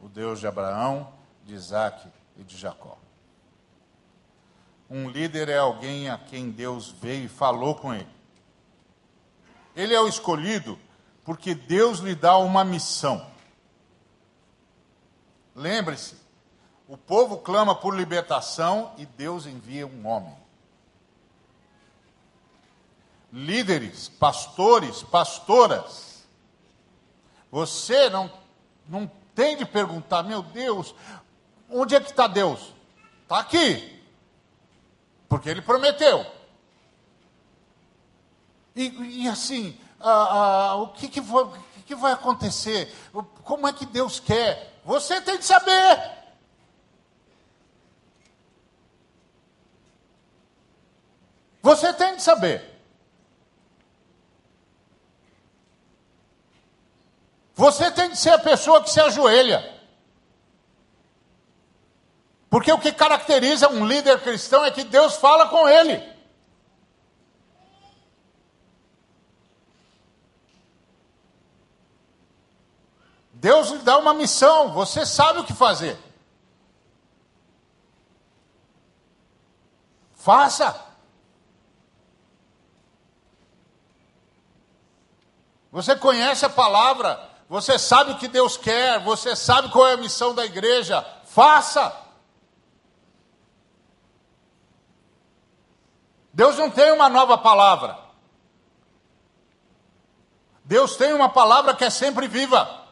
[0.00, 1.14] o Deus de Abraão,
[1.44, 2.04] de Isaac
[2.36, 2.98] e de Jacó.
[4.90, 8.10] Um líder é alguém a quem Deus veio e falou com ele.
[9.76, 10.76] Ele é o escolhido
[11.24, 13.24] porque Deus lhe dá uma missão.
[15.54, 16.16] Lembre-se,
[16.88, 20.36] o povo clama por libertação e Deus envia um homem.
[23.32, 26.11] Líderes, pastores, pastoras,
[27.52, 28.32] você não,
[28.88, 30.94] não tem de perguntar, meu Deus,
[31.68, 32.72] onde é que está Deus?
[33.24, 34.02] Está aqui.
[35.28, 36.24] Porque ele prometeu.
[38.74, 41.44] E, e assim, ah, ah, o que, que, vai,
[41.74, 42.90] que, que vai acontecer?
[43.44, 44.80] Como é que Deus quer?
[44.82, 46.22] Você tem de saber.
[51.60, 52.71] Você tem de saber.
[57.54, 59.72] Você tem de ser a pessoa que se ajoelha.
[62.48, 66.12] Porque o que caracteriza um líder cristão é que Deus fala com ele.
[73.42, 75.98] Deus lhe dá uma missão, você sabe o que fazer.
[80.14, 80.80] Faça.
[85.72, 89.98] Você conhece a palavra, você sabe o que Deus quer, você sabe qual é a
[89.98, 91.06] missão da igreja.
[91.26, 91.94] Faça.
[96.32, 97.98] Deus não tem uma nova palavra.
[100.64, 102.86] Deus tem uma palavra que é sempre viva.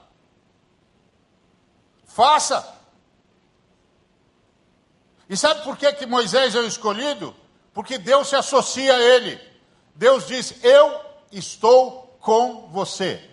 [2.04, 2.76] Faça.
[5.26, 7.34] E sabe por que, que Moisés é o escolhido?
[7.72, 9.40] Porque Deus se associa a ele.
[9.94, 11.00] Deus diz: Eu
[11.32, 13.29] estou com você.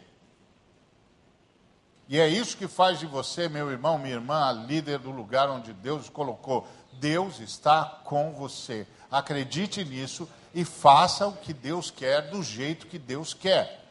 [2.10, 5.50] E é isso que faz de você, meu irmão, minha irmã, a líder do lugar
[5.50, 6.66] onde Deus colocou.
[6.94, 8.88] Deus está com você.
[9.12, 13.86] Acredite nisso e faça o que Deus quer do jeito que Deus quer.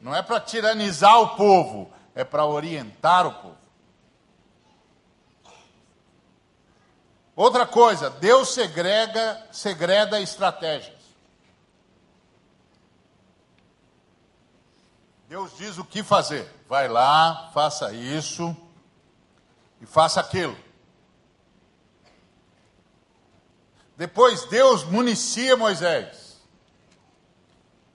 [0.00, 3.58] Não é para tiranizar o povo, é para orientar o povo.
[7.34, 10.99] Outra coisa, Deus segrega, segreda estratégias.
[15.30, 16.44] Deus diz o que fazer.
[16.68, 18.56] Vai lá, faça isso
[19.80, 20.58] e faça aquilo.
[23.96, 26.42] Depois Deus municia Moisés.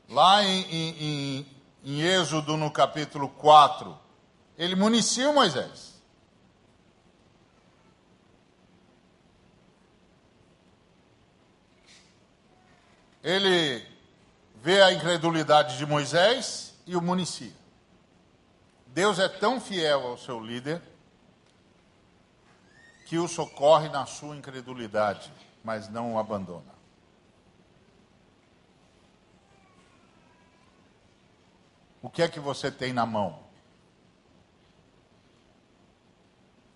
[0.08, 1.48] Lá em, em, em,
[1.84, 4.00] em Êxodo, no capítulo 4,
[4.58, 6.02] ele municia Moisés.
[13.22, 13.86] Ele
[14.62, 17.54] vê a incredulidade de Moisés e o municia.
[18.88, 20.82] Deus é tão fiel ao seu líder
[23.06, 25.32] que o socorre na sua incredulidade,
[25.64, 26.74] mas não o abandona.
[32.02, 33.40] O que é que você tem na mão?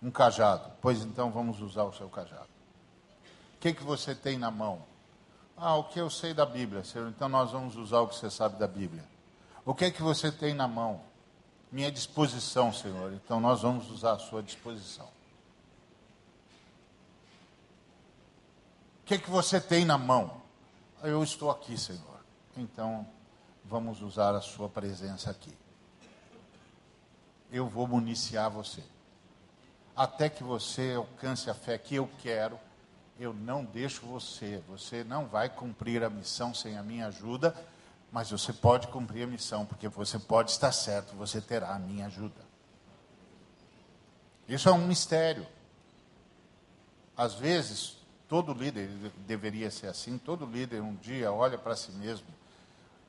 [0.02, 0.72] Um cajado.
[0.82, 2.50] Pois então vamos usar o seu cajado.
[3.56, 4.82] O que é que você tem na mão?
[5.56, 7.10] Ah, o que eu sei da Bíblia, Senhor.
[7.10, 9.04] Então nós vamos usar o que você sabe da Bíblia.
[9.70, 11.00] O que é que você tem na mão?
[11.72, 13.14] Minha disposição, Senhor.
[13.14, 15.06] Então nós vamos usar a sua disposição.
[19.04, 20.42] O que é que você tem na mão?
[21.04, 22.20] Eu estou aqui, Senhor.
[22.58, 23.08] Então
[23.64, 25.56] vamos usar a sua presença aqui.
[27.52, 28.84] Eu vou municiar você.
[29.96, 32.60] Até que você alcance a fé que eu quero
[33.20, 37.54] eu não deixo você, você não vai cumprir a missão sem a minha ajuda,
[38.12, 42.08] mas você pode cumprir a missão, porque você pode estar certo, você terá a minha
[42.08, 42.42] ajuda.
[44.48, 45.46] Isso é um mistério.
[47.16, 47.98] Às vezes,
[48.28, 48.90] todo líder
[49.28, 52.28] deveria ser assim, todo líder um dia olha para si mesmo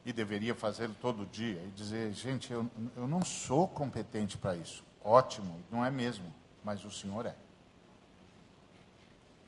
[0.04, 4.82] e deveria fazê-lo todo dia e dizer: gente, eu, eu não sou competente para isso.
[5.02, 6.32] Ótimo, não é mesmo,
[6.62, 7.34] mas o Senhor é.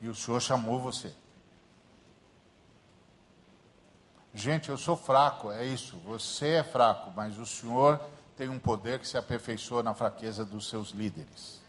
[0.01, 1.13] E o Senhor chamou você.
[4.33, 5.97] Gente, eu sou fraco, é isso.
[6.05, 7.99] Você é fraco, mas o Senhor
[8.35, 11.61] tem um poder que se aperfeiçoa na fraqueza dos seus líderes.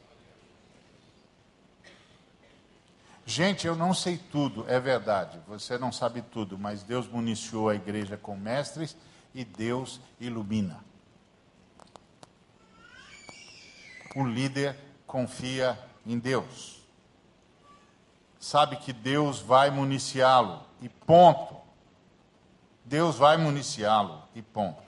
[3.26, 5.38] Gente, eu não sei tudo, é verdade.
[5.46, 8.96] Você não sabe tudo, mas Deus municiou a igreja com mestres
[9.34, 10.82] e Deus ilumina.
[14.14, 16.84] O líder confia em Deus
[18.44, 21.63] sabe que Deus vai municiá-lo, e ponto.
[22.84, 24.82] Deus vai municiá-lo, e ponto.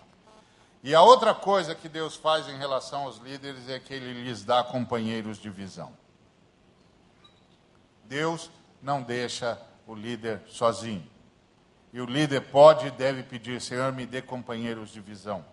[0.83, 4.45] E a outra coisa que Deus faz em relação aos líderes é que ele lhes
[4.45, 5.93] dá companheiros de visão.
[8.05, 11.09] Deus não deixa o líder sozinho.
[11.93, 15.45] E o líder pode e deve pedir: Senhor, me dê companheiros de visão.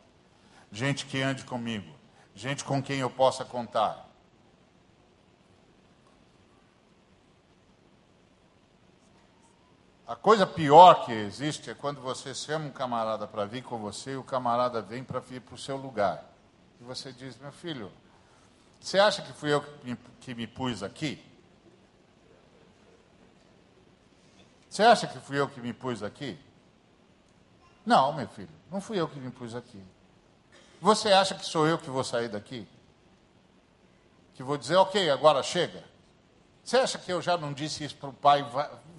[0.71, 1.91] Gente que ande comigo.
[2.35, 4.09] Gente com quem eu possa contar.
[10.05, 14.11] A coisa pior que existe é quando você chama um camarada para vir com você
[14.11, 16.23] e o camarada vem para vir para o seu lugar.
[16.81, 17.89] E você diz: Meu filho,
[18.79, 21.23] você acha que fui eu que me, que me pus aqui?
[24.69, 26.37] Você acha que fui eu que me pus aqui?
[27.85, 29.81] Não, meu filho, não fui eu que me pus aqui.
[30.81, 32.67] Você acha que sou eu que vou sair daqui?
[34.33, 35.83] Que vou dizer, ok, agora chega?
[36.63, 38.43] Você acha que eu já não disse isso para o pai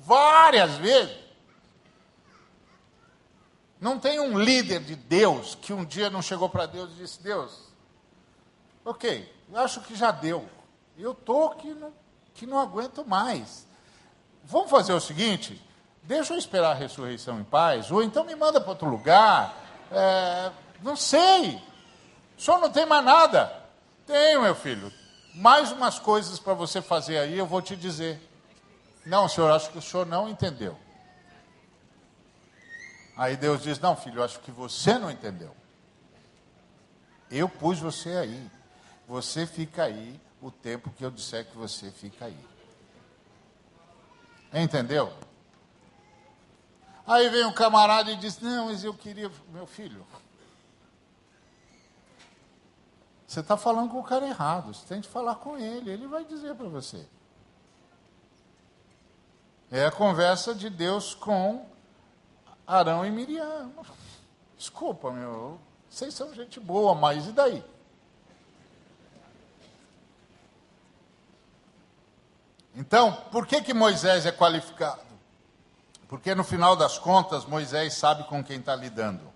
[0.05, 1.17] várias vezes.
[3.81, 7.23] Não tem um líder de Deus que um dia não chegou para Deus e disse:
[7.23, 7.53] Deus,
[8.85, 10.49] ok, acho que já deu.
[10.97, 11.93] Eu estou que não,
[12.35, 13.67] que não aguento mais.
[14.45, 15.61] Vamos fazer o seguinte:
[16.03, 19.55] deixa eu esperar a ressurreição em paz, ou então me manda para outro lugar.
[19.91, 20.51] É,
[20.83, 21.61] não sei.
[22.39, 23.65] Senhor não tem mais nada.
[24.07, 24.93] Tenho, meu filho.
[25.35, 28.21] Mais umas coisas para você fazer aí, eu vou te dizer.
[29.05, 30.79] Não, senhor, acho que o senhor não entendeu.
[33.17, 35.55] Aí Deus diz: Não, filho, acho que você não entendeu.
[37.31, 38.51] Eu pus você aí.
[39.07, 42.47] Você fica aí o tempo que eu disser que você fica aí.
[44.53, 45.13] Entendeu?
[47.07, 50.07] Aí vem um camarada e diz: Não, mas eu queria, meu filho.
[53.27, 54.73] Você está falando com o cara errado.
[54.73, 55.91] Você tem que falar com ele.
[55.91, 57.05] Ele vai dizer para você.
[59.71, 61.67] É a conversa de Deus com
[62.67, 63.71] Arão e Miriam.
[64.57, 65.59] Desculpa, meu,
[65.89, 67.65] vocês são gente boa, mas e daí?
[72.75, 75.03] Então, por que, que Moisés é qualificado?
[76.09, 79.33] Porque no final das contas, Moisés sabe com quem está lidando.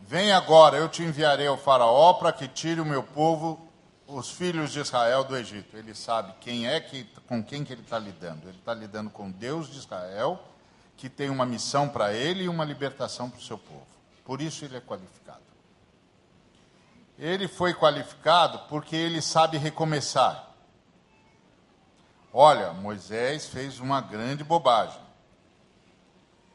[0.00, 3.69] Vem agora, eu te enviarei ao Faraó para que tire o meu povo,
[4.12, 5.76] os filhos de Israel, do Egito.
[5.76, 8.48] Ele sabe quem é que, com quem que ele está lidando.
[8.48, 10.42] Ele está lidando com Deus de Israel,
[10.96, 13.86] que tem uma missão para ele e uma libertação para o seu povo.
[14.24, 15.40] Por isso ele é qualificado.
[17.18, 20.48] Ele foi qualificado porque ele sabe recomeçar.
[22.32, 25.00] Olha, Moisés fez uma grande bobagem.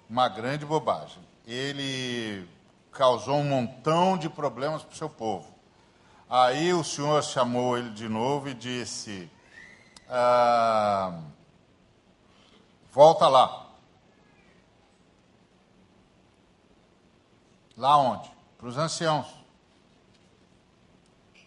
[0.10, 1.22] Uma grande bobagem.
[1.46, 2.48] Ele
[2.92, 5.55] causou um montão de problemas para o seu povo.
[6.30, 9.30] Aí o Senhor chamou ele de novo e disse:
[10.10, 11.22] ah,
[12.92, 13.68] Volta lá.
[17.76, 18.32] Lá onde?
[18.58, 19.28] Para os anciãos.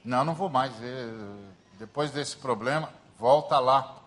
[0.05, 0.75] Não, não vou mais.
[1.79, 4.03] Depois desse problema, volta lá.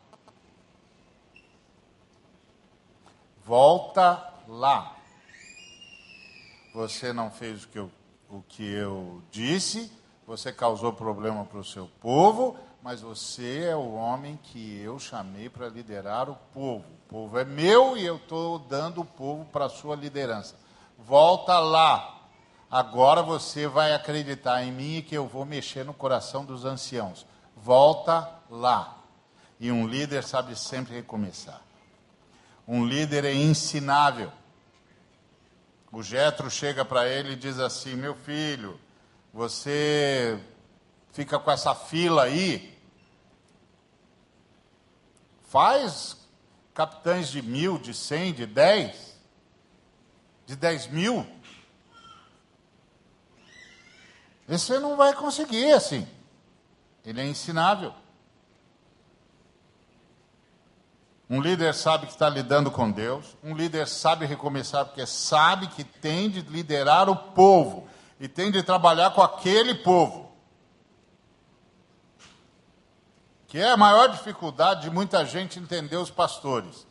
[3.44, 4.96] Volta lá.
[6.76, 7.92] Você não fez o que eu,
[8.30, 9.92] o que eu disse,
[10.32, 15.50] você causou problema para o seu povo, mas você é o homem que eu chamei
[15.50, 16.86] para liderar o povo.
[16.86, 20.56] O povo é meu e eu estou dando o povo para a sua liderança.
[20.98, 22.22] Volta lá.
[22.72, 27.26] Agora você vai acreditar em mim e que eu vou mexer no coração dos anciãos.
[27.58, 29.00] Volta lá.
[29.60, 31.60] E um líder sabe sempre recomeçar.
[32.66, 34.32] Um líder é ensinável.
[35.92, 38.80] O Jetro chega para ele e diz assim: "Meu filho,
[39.34, 40.40] você
[41.12, 42.78] fica com essa fila aí,
[45.44, 46.18] faz
[46.74, 49.18] capitães de mil, de cem, de dez,
[50.46, 51.26] de dez mil.
[54.48, 56.08] Você não vai conseguir assim.
[57.06, 57.94] Ele é ensinável.
[61.30, 63.38] Um líder sabe que está lidando com Deus.
[63.42, 67.88] Um líder sabe recomeçar porque sabe que tem de liderar o povo
[68.22, 70.32] e tem de trabalhar com aquele povo.
[73.48, 76.86] Que é a maior dificuldade de muita gente entender os pastores.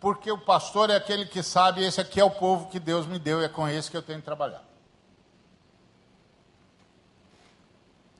[0.00, 3.18] Porque o pastor é aquele que sabe, esse aqui é o povo que Deus me
[3.18, 4.64] deu e é com esse que eu tenho que trabalhar.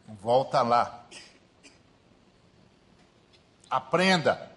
[0.07, 1.03] Volta lá.
[3.71, 4.53] Aprenda.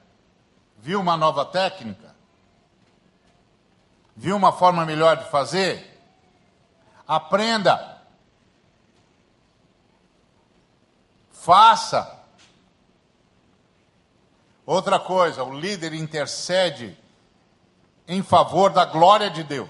[0.77, 2.13] Viu uma nova técnica?
[4.13, 5.96] Viu uma forma melhor de fazer?
[7.07, 8.01] Aprenda.
[11.31, 12.15] Faça.
[14.65, 16.97] Outra coisa, o líder intercede
[18.07, 19.69] em favor da glória de Deus.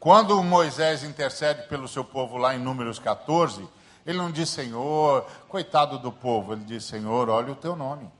[0.00, 3.68] Quando Moisés intercede pelo seu povo lá em Números 14,
[4.04, 8.10] ele não diz Senhor, coitado do povo, ele diz Senhor, olha o teu nome.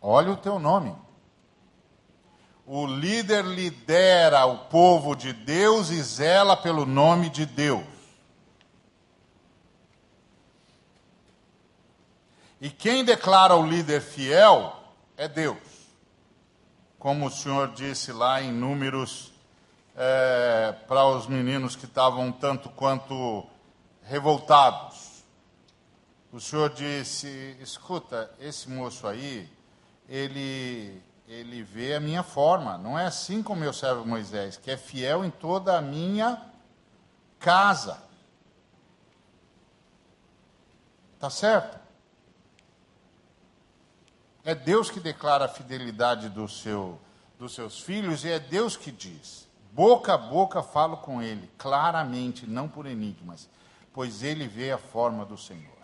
[0.00, 0.96] Olha o teu nome.
[2.72, 7.84] O líder lidera o povo de Deus e zela pelo nome de Deus.
[12.60, 14.72] E quem declara o líder fiel
[15.16, 15.58] é Deus.
[16.96, 19.32] Como o Senhor disse lá em Números,
[19.96, 23.48] é, para os meninos que estavam tanto quanto
[24.04, 25.24] revoltados.
[26.32, 29.50] O Senhor disse: escuta, esse moço aí,
[30.08, 32.76] ele, ele vê a minha forma.
[32.76, 36.42] Não é assim como meu servo Moisés, que é fiel em toda a minha
[37.38, 38.02] casa.
[41.20, 41.78] Tá certo?
[44.42, 46.98] É Deus que declara a fidelidade do seu,
[47.38, 49.48] dos seus filhos e é Deus que diz.
[49.70, 53.48] Boca a boca falo com ele, claramente, não por enigmas,
[53.92, 55.79] pois ele vê a forma do Senhor.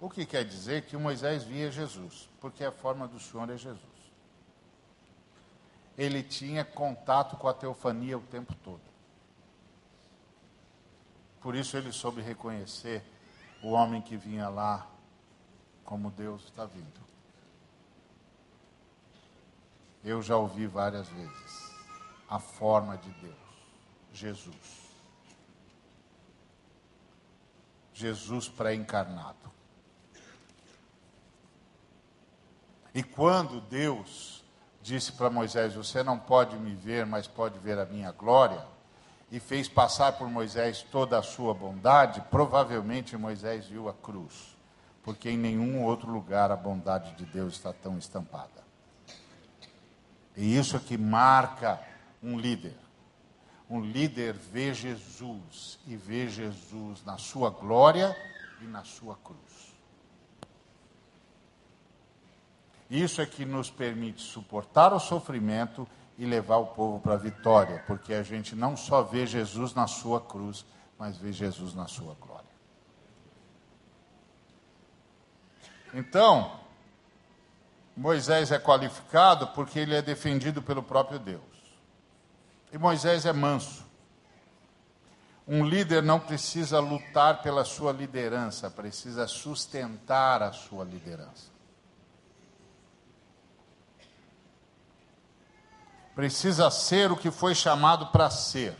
[0.00, 3.80] O que quer dizer que Moisés via Jesus, porque a forma do Senhor é Jesus.
[5.96, 8.82] Ele tinha contato com a teofania o tempo todo.
[11.40, 13.02] Por isso ele soube reconhecer
[13.62, 14.86] o homem que vinha lá
[15.84, 17.00] como Deus está vindo.
[20.04, 21.74] Eu já ouvi várias vezes
[22.28, 23.36] a forma de Deus,
[24.12, 24.90] Jesus.
[27.94, 29.50] Jesus pré-encarnado.
[32.96, 34.42] E quando Deus
[34.80, 38.64] disse para Moisés: Você não pode me ver, mas pode ver a minha glória,
[39.30, 44.56] e fez passar por Moisés toda a sua bondade, provavelmente Moisés viu a cruz,
[45.02, 48.64] porque em nenhum outro lugar a bondade de Deus está tão estampada.
[50.34, 51.78] E isso é que marca
[52.22, 52.78] um líder.
[53.68, 58.16] Um líder vê Jesus e vê Jesus na sua glória
[58.62, 59.65] e na sua cruz.
[62.90, 65.86] Isso é que nos permite suportar o sofrimento
[66.18, 69.86] e levar o povo para a vitória, porque a gente não só vê Jesus na
[69.86, 70.64] sua cruz,
[70.98, 72.46] mas vê Jesus na sua glória.
[75.92, 76.60] Então,
[77.96, 81.42] Moisés é qualificado porque ele é defendido pelo próprio Deus.
[82.72, 83.84] E Moisés é manso.
[85.48, 91.55] Um líder não precisa lutar pela sua liderança, precisa sustentar a sua liderança.
[96.16, 98.74] Precisa ser o que foi chamado para ser.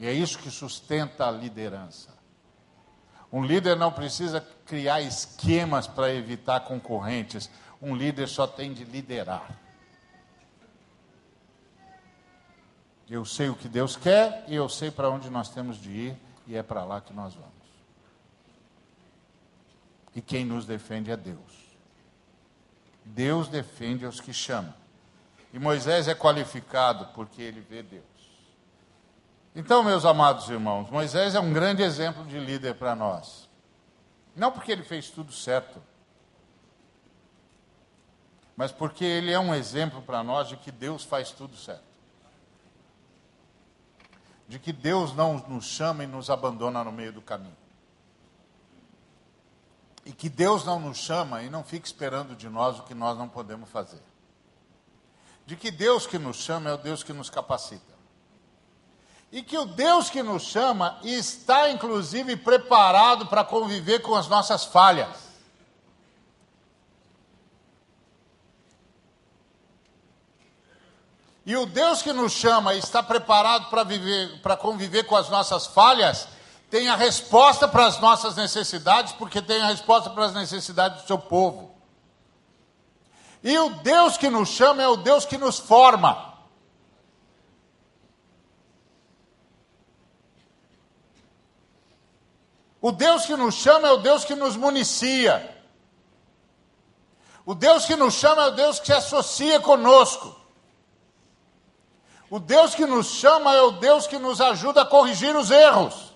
[0.00, 2.12] E é isso que sustenta a liderança.
[3.32, 7.48] Um líder não precisa criar esquemas para evitar concorrentes.
[7.80, 9.48] Um líder só tem de liderar.
[13.08, 16.16] Eu sei o que Deus quer e eu sei para onde nós temos de ir
[16.48, 17.50] e é para lá que nós vamos.
[20.16, 21.78] E quem nos defende é Deus.
[23.04, 24.79] Deus defende os que chamam.
[25.52, 28.04] E Moisés é qualificado porque ele vê Deus.
[29.54, 33.48] Então, meus amados irmãos, Moisés é um grande exemplo de líder para nós.
[34.36, 35.82] Não porque ele fez tudo certo,
[38.56, 41.82] mas porque ele é um exemplo para nós de que Deus faz tudo certo.
[44.46, 47.56] De que Deus não nos chama e nos abandona no meio do caminho.
[50.04, 53.18] E que Deus não nos chama e não fica esperando de nós o que nós
[53.18, 54.02] não podemos fazer.
[55.50, 57.92] De que Deus que nos chama é o Deus que nos capacita.
[59.32, 64.64] E que o Deus que nos chama está, inclusive, preparado para conviver com as nossas
[64.64, 65.08] falhas.
[71.44, 75.66] E o Deus que nos chama está preparado para viver, para conviver com as nossas
[75.66, 76.28] falhas,
[76.70, 81.08] tem a resposta para as nossas necessidades, porque tem a resposta para as necessidades do
[81.08, 81.79] seu povo.
[83.42, 86.30] E o Deus que nos chama é o Deus que nos forma.
[92.80, 95.58] O Deus que nos chama é o Deus que nos municia.
[97.44, 100.38] O Deus que nos chama é o Deus que se associa conosco.
[102.30, 106.14] O Deus que nos chama é o Deus que nos ajuda a corrigir os erros.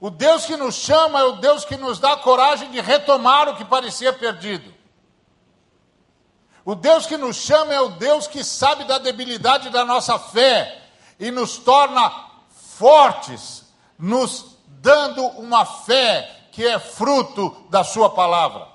[0.00, 3.56] O Deus que nos chama é o Deus que nos dá coragem de retomar o
[3.56, 4.77] que parecia perdido.
[6.68, 10.82] O Deus que nos chama é o Deus que sabe da debilidade da nossa fé
[11.18, 12.12] e nos torna
[12.76, 13.64] fortes,
[13.98, 18.68] nos dando uma fé que é fruto da Sua palavra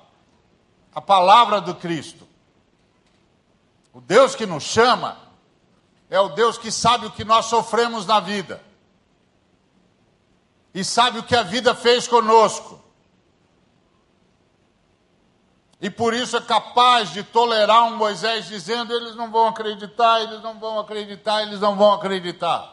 [0.92, 2.26] a palavra do Cristo.
[3.92, 5.16] O Deus que nos chama
[6.10, 8.60] é o Deus que sabe o que nós sofremos na vida
[10.74, 12.83] e sabe o que a vida fez conosco.
[15.80, 20.42] E por isso é capaz de tolerar um Moisés dizendo: eles não vão acreditar, eles
[20.42, 22.72] não vão acreditar, eles não vão acreditar.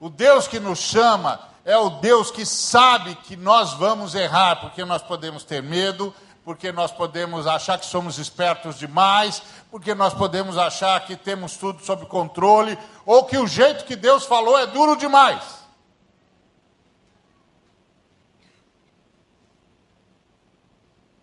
[0.00, 4.84] O Deus que nos chama é o Deus que sabe que nós vamos errar, porque
[4.84, 6.14] nós podemos ter medo,
[6.44, 11.84] porque nós podemos achar que somos espertos demais, porque nós podemos achar que temos tudo
[11.84, 15.42] sob controle, ou que o jeito que Deus falou é duro demais.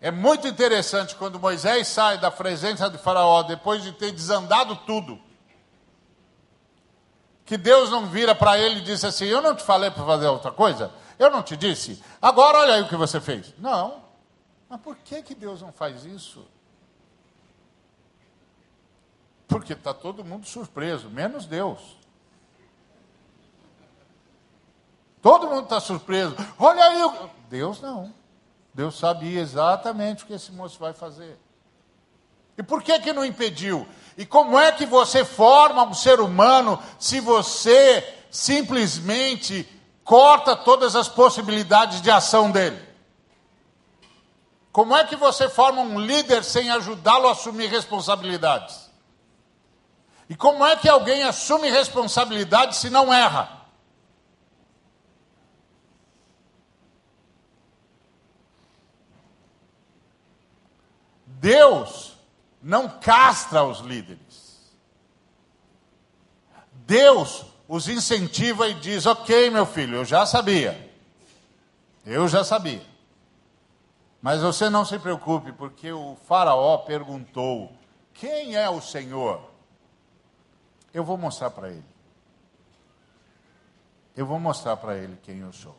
[0.06, 5.18] É muito interessante quando Moisés sai da presença de Faraó, depois de ter desandado tudo
[7.44, 10.28] que Deus não vira para ele e diz assim: Eu não te falei para fazer
[10.28, 10.92] outra coisa?
[11.18, 12.00] Eu não te disse?
[12.22, 13.52] Agora olha aí o que você fez.
[13.58, 14.00] Não.
[14.68, 16.46] Mas por que, que Deus não faz isso?
[19.48, 21.80] Porque está todo mundo surpreso, menos Deus.
[25.20, 26.36] Todo mundo está surpreso.
[26.60, 27.30] Olha aí.
[27.50, 28.14] Deus não.
[28.76, 31.40] Deus sabia exatamente o que esse moço vai fazer.
[32.58, 33.88] E por que que não impediu?
[34.18, 39.66] E como é que você forma um ser humano se você simplesmente
[40.04, 42.86] corta todas as possibilidades de ação dele?
[44.70, 48.90] Como é que você forma um líder sem ajudá-lo a assumir responsabilidades?
[50.28, 53.65] E como é que alguém assume responsabilidade se não erra?
[61.46, 62.16] Deus
[62.60, 64.74] não castra os líderes.
[66.72, 70.92] Deus os incentiva e diz: Ok, meu filho, eu já sabia.
[72.04, 72.84] Eu já sabia.
[74.20, 77.72] Mas você não se preocupe, porque o Faraó perguntou:
[78.12, 79.40] Quem é o Senhor?
[80.92, 81.84] Eu vou mostrar para ele.
[84.16, 85.76] eu vou mostrar para ele quem eu sou.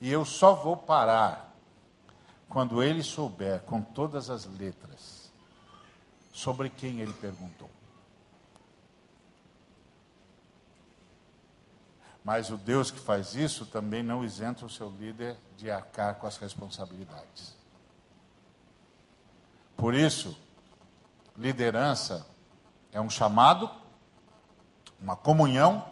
[0.00, 1.49] E eu só vou parar
[2.50, 5.30] quando ele souber com todas as letras
[6.32, 7.70] sobre quem ele perguntou.
[12.24, 16.26] Mas o Deus que faz isso também não isenta o seu líder de arcar com
[16.26, 17.56] as responsabilidades.
[19.76, 20.36] Por isso,
[21.36, 22.26] liderança
[22.92, 23.70] é um chamado,
[25.00, 25.88] uma comunhão,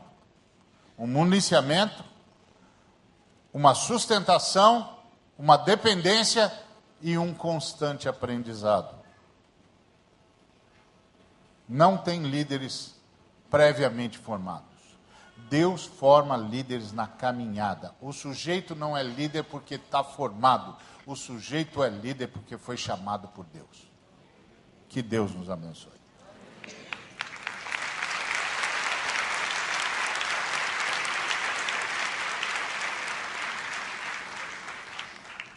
[0.98, 2.04] um municiamento,
[3.54, 4.97] uma sustentação,
[5.38, 6.52] uma dependência
[7.00, 8.96] e um constante aprendizado.
[11.68, 12.94] Não tem líderes
[13.48, 14.66] previamente formados.
[15.48, 17.94] Deus forma líderes na caminhada.
[18.00, 20.76] O sujeito não é líder porque está formado.
[21.06, 23.88] O sujeito é líder porque foi chamado por Deus.
[24.88, 25.97] Que Deus nos abençoe.